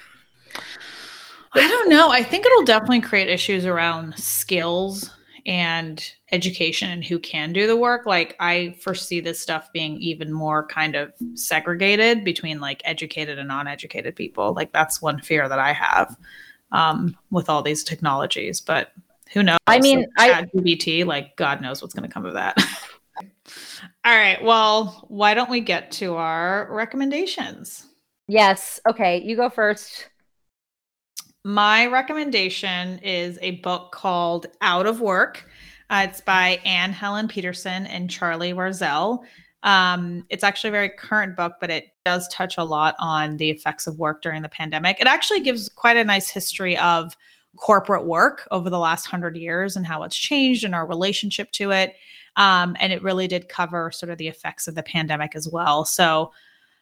I 1.54 1.67
don't 1.67 1.89
know. 1.89 2.10
I 2.10 2.21
think 2.21 2.45
it'll 2.45 2.63
definitely 2.65 3.01
create 3.01 3.30
issues 3.30 3.65
around 3.65 4.17
skills 4.17 5.10
and 5.45 6.12
education 6.32 6.89
and 6.89 7.04
who 7.04 7.19
can 7.19 7.54
do 7.54 7.67
the 7.67 7.75
work, 7.75 8.06
like 8.06 8.36
I 8.39 8.75
foresee 8.82 9.19
this 9.19 9.39
stuff 9.39 9.71
being 9.71 9.97
even 10.01 10.34
more 10.34 10.65
kind 10.65 10.95
of 10.95 11.13
segregated 11.36 12.23
between 12.23 12.60
like 12.60 12.82
educated 12.84 13.38
and 13.38 13.47
non-educated 13.47 14.15
people. 14.15 14.54
Like 14.54 14.73
that's 14.73 15.01
one 15.01 15.21
fear 15.21 15.47
that 15.47 15.60
I 15.60 15.71
have 15.71 16.17
um, 16.71 17.15
with 17.30 17.49
all 17.49 17.62
these 17.62 17.84
technologies. 17.84 18.60
But 18.60 18.91
who 19.34 19.43
knows? 19.43 19.60
I 19.67 19.80
mean, 19.80 20.08
like, 20.17 20.34
I 20.34 20.43
GPT, 20.45 21.06
like 21.06 21.36
God 21.36 21.62
knows 21.62 21.82
what's 21.82 21.93
going 21.93 22.08
to 22.08 22.13
come 22.13 22.25
of 22.25 22.34
that. 22.34 22.58
all 23.17 24.15
right. 24.15 24.43
Well, 24.43 25.06
why 25.08 25.34
don't 25.34 25.49
we 25.49 25.62
get 25.62 25.91
to 25.93 26.15
our 26.15 26.67
recommendations? 26.71 27.88
yes. 28.28 28.80
Okay, 28.89 29.21
you 29.21 29.36
go 29.36 29.49
first. 29.49 30.10
My 31.43 31.86
recommendation 31.86 32.97
is 32.99 33.38
a 33.41 33.51
book 33.58 33.91
called 33.91 34.47
Out 34.62 34.88
of 34.88 34.99
Work. 34.99 35.47
Uh, 35.91 36.08
it's 36.10 36.21
by 36.21 36.60
Anne 36.65 36.91
Helen 36.91 37.28
Peterson 37.28 37.86
and 37.86 38.10
Charlie 38.10 38.54
Warzel. 38.54 39.23
Um, 39.62 40.25
it's 40.30 40.43
actually 40.43 40.69
a 40.69 40.71
very 40.71 40.89
current 40.89 41.36
book, 41.36 41.54
but 41.62 41.69
it 41.69 41.89
does 42.04 42.28
touch 42.30 42.58
a 42.58 42.63
lot 42.63 42.95
on 42.99 43.38
the 43.38 43.49
effects 43.49 43.86
of 43.88 43.99
work 43.99 44.21
during 44.21 44.41
the 44.41 44.49
pandemic. 44.49 44.99
It 44.99 45.08
actually 45.08 45.41
gives 45.41 45.69
quite 45.69 45.97
a 45.97 46.04
nice 46.04 46.30
history 46.30 46.78
of 46.78 47.15
corporate 47.58 48.06
work 48.06 48.47
over 48.51 48.69
the 48.69 48.80
last 48.80 49.06
hundred 49.06 49.38
years 49.38 49.75
and 49.75 49.86
how 49.86 50.04
it's 50.04 50.15
changed 50.15 50.63
and 50.63 50.75
our 50.75 50.88
relationship 50.88 51.51
to 51.54 51.71
it. 51.71 51.95
Um, 52.38 52.76
and 52.80 52.91
it 52.91 53.02
really 53.04 53.28
did 53.28 53.50
cover 53.50 53.91
sort 53.91 54.10
of 54.12 54.17
the 54.17 54.28
effects 54.28 54.67
of 54.67 54.76
the 54.76 54.84
pandemic 54.84 55.36
as 55.36 55.48
well. 55.48 55.86
So 55.86 56.32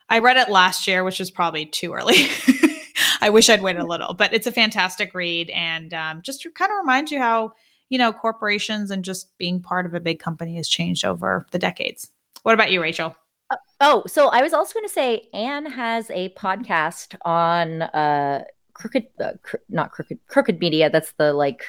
I 0.10 0.20
read 0.20 0.38
it 0.38 0.50
last 0.50 0.88
year, 0.88 1.04
which 1.04 1.20
was 1.20 1.32
probably 1.32 1.66
too 1.66 1.94
early. 1.94 2.28
I 3.22 3.30
wish 3.30 3.50
I'd 3.50 3.62
waited 3.62 3.82
a 3.82 3.88
little, 3.88 4.14
but 4.14 4.34
it's 4.34 4.48
a 4.48 4.52
fantastic 4.52 5.14
read 5.14 5.50
and 5.52 5.94
um, 5.94 6.22
just 6.22 6.42
to 6.42 6.52
kind 6.52 6.72
of 6.72 6.78
remind 6.80 7.10
you 7.12 7.20
how 7.20 7.54
you 7.90 7.98
know 7.98 8.12
corporations 8.12 8.92
and 8.92 9.06
just 9.06 9.38
being 9.38 9.62
part 9.62 9.86
of 9.86 9.94
a 9.94 10.00
big 10.00 10.20
company 10.20 10.56
has 10.56 10.68
changed 10.68 11.06
over 11.06 11.46
the 11.52 11.60
decades. 11.60 12.10
What 12.42 12.54
about 12.54 12.72
you, 12.72 12.82
Rachel? 12.82 13.16
Uh, 13.50 13.56
oh, 13.80 14.04
so 14.08 14.30
I 14.30 14.42
was 14.42 14.52
also 14.54 14.74
going 14.74 14.88
to 14.88 14.94
say 14.94 15.28
Anne 15.34 15.66
has 15.68 16.10
a 16.10 16.30
podcast 16.30 17.16
on 17.24 17.84
uh 17.84 18.44
crooked 18.74 19.06
uh, 19.22 19.34
cr- 19.44 19.58
not 19.70 19.92
crooked 19.92 20.18
crooked 20.28 20.60
media 20.60 20.90
that's 20.90 21.12
the 21.14 21.32
like 21.34 21.64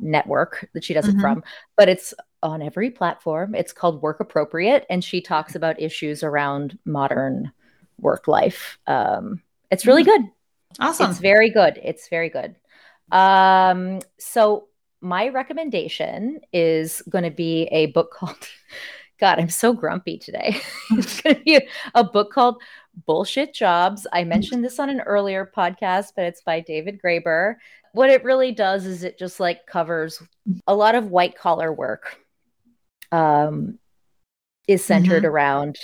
network 0.00 0.68
that 0.72 0.82
she 0.82 0.94
does 0.94 1.06
Mhm. 1.06 1.18
it 1.18 1.20
from 1.20 1.44
but 1.76 1.88
it's 1.88 2.14
on 2.42 2.62
every 2.62 2.90
platform 2.90 3.54
it's 3.54 3.72
called 3.72 4.02
work 4.02 4.20
appropriate 4.20 4.86
and 4.88 5.02
she 5.02 5.20
talks 5.20 5.54
about 5.54 5.80
issues 5.80 6.22
around 6.22 6.78
modern 6.84 7.50
work 8.00 8.28
life 8.28 8.78
um 8.86 9.42
it's 9.70 9.86
really 9.86 10.04
good 10.04 10.22
Awesome. 10.80 11.10
it's 11.10 11.18
very 11.18 11.50
good. 11.50 11.80
It's 11.82 12.08
very 12.08 12.28
good. 12.28 12.56
Um, 13.10 14.00
so 14.18 14.68
my 15.00 15.28
recommendation 15.28 16.40
is 16.52 17.02
going 17.08 17.24
to 17.24 17.30
be 17.30 17.64
a 17.72 17.86
book 17.86 18.12
called 18.12 18.36
God, 19.20 19.40
I'm 19.40 19.50
so 19.50 19.72
grumpy 19.72 20.16
today. 20.16 20.60
it's 20.92 21.20
going 21.20 21.34
to 21.34 21.42
be 21.42 21.56
a, 21.56 21.68
a 21.96 22.04
book 22.04 22.30
called 22.30 22.62
Bullshit 23.04 23.52
Jobs. 23.52 24.06
I 24.12 24.22
mentioned 24.22 24.64
this 24.64 24.78
on 24.78 24.90
an 24.90 25.00
earlier 25.00 25.50
podcast, 25.56 26.12
but 26.14 26.24
it's 26.24 26.42
by 26.42 26.60
David 26.60 27.00
Graeber. 27.04 27.56
What 27.94 28.10
it 28.10 28.22
really 28.22 28.52
does 28.52 28.86
is 28.86 29.02
it 29.02 29.18
just 29.18 29.40
like 29.40 29.66
covers 29.66 30.22
a 30.68 30.74
lot 30.74 30.94
of 30.94 31.10
white 31.10 31.36
collar 31.36 31.72
work. 31.72 32.16
Um, 33.12 33.78
is 34.66 34.84
centered 34.84 35.24
around 35.24 35.78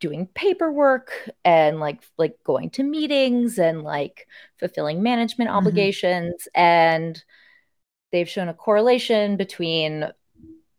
doing 0.00 0.28
paperwork 0.34 1.12
and 1.44 1.80
like 1.80 2.02
like 2.18 2.36
going 2.44 2.68
to 2.70 2.82
meetings 2.82 3.58
and 3.58 3.82
like 3.82 4.28
fulfilling 4.58 5.02
management 5.02 5.50
Mhm. 5.50 5.54
obligations 5.54 6.48
and 6.54 7.24
they've 8.12 8.28
shown 8.28 8.48
a 8.48 8.54
correlation 8.54 9.36
between 9.36 10.10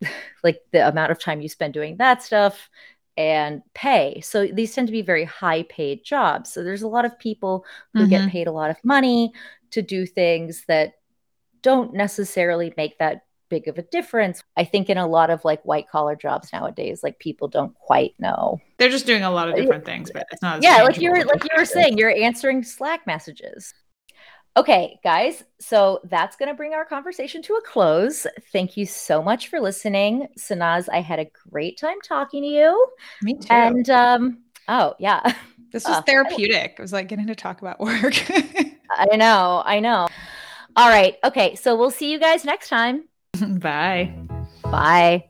like 0.44 0.62
the 0.72 0.88
amount 0.88 1.12
of 1.12 1.20
time 1.20 1.42
you 1.42 1.50
spend 1.50 1.74
doing 1.74 1.98
that 1.98 2.22
stuff 2.24 2.70
and 3.18 3.64
pay 3.74 4.22
so 4.22 4.46
these 4.48 4.74
tend 4.76 4.88
to 4.88 4.92
be 4.92 5.02
very 5.02 5.24
high 5.26 5.64
paid 5.64 6.04
jobs 6.04 6.54
so 6.54 6.64
there's 6.64 6.84
a 6.84 6.88
lot 6.88 7.06
of 7.06 7.18
people 7.20 7.66
who 7.94 8.08
get 8.08 8.22
Mhm. 8.24 8.30
paid 8.30 8.48
a 8.48 8.52
lot 8.52 8.70
of 8.70 8.78
money 8.84 9.34
to 9.72 9.82
do 9.82 10.06
things 10.06 10.64
that 10.68 10.94
don't 11.64 11.94
necessarily 11.94 12.74
make 12.78 12.98
that 13.00 13.27
big 13.50 13.68
of 13.68 13.78
a 13.78 13.82
difference. 13.84 14.44
I 14.56 14.64
think 14.64 14.90
in 14.90 14.98
a 14.98 15.08
lot 15.08 15.30
of 15.30 15.44
like 15.46 15.64
white 15.64 15.90
collar 15.90 16.16
jobs 16.16 16.52
nowadays 16.54 17.02
like 17.04 17.20
people 17.20 17.48
don't 17.48 17.74
quite 17.76 18.14
know. 18.20 18.60
They're 18.78 18.90
just 18.90 19.06
doing 19.06 19.24
a 19.24 19.32
lot 19.32 19.50
of 19.50 19.56
different 19.56 19.86
things, 19.86 20.12
but 20.12 20.26
it's 20.32 20.42
not. 20.42 20.58
As 20.60 20.64
yeah 20.64 20.84
like 20.84 21.00
you 21.00 21.12
were 21.12 21.24
like 21.26 21.44
you 21.44 21.58
were 21.58 21.66
saying 21.66 21.98
you're 21.98 22.12
answering 22.12 22.64
slack 22.64 23.06
messages. 23.08 23.74
Okay 24.56 25.00
guys 25.04 25.44
so 25.60 26.00
that's 26.06 26.36
going 26.36 26.50
to 26.50 26.56
bring 26.56 26.74
our 26.74 26.86
conversation 26.86 27.42
to 27.44 27.54
a 27.54 27.62
close. 27.62 28.26
Thank 28.52 28.76
you 28.78 28.86
so 28.86 29.22
much 29.22 29.48
for 29.50 29.60
listening. 29.60 30.28
Sanaz 30.38 30.88
i 30.92 31.02
had 31.02 31.20
a 31.20 31.28
great 31.50 31.78
time 31.78 32.02
talking 32.04 32.44
to 32.44 32.50
you. 32.50 32.88
Me 33.22 33.36
too. 33.36 33.48
and 33.50 33.90
um 33.90 34.44
oh 34.68 34.96
yeah. 35.00 35.22
This 35.70 35.84
was 35.84 35.98
uh, 35.98 36.02
therapeutic. 36.04 36.76
It 36.80 36.82
was 36.82 36.94
like 36.94 37.10
getting 37.10 37.28
to 37.28 37.36
talk 37.36 37.60
about 37.60 37.82
work. 37.82 38.14
i 38.92 39.18
know 39.18 39.62
i 39.66 39.80
know. 39.80 40.08
All 40.76 40.90
right 40.90 41.18
okay 41.24 41.56
so 41.56 41.76
we'll 41.76 41.92
see 41.92 42.12
you 42.12 42.20
guys 42.20 42.46
next 42.46 42.70
time 42.70 43.04
Bye. 43.60 44.14
bye 44.64 45.24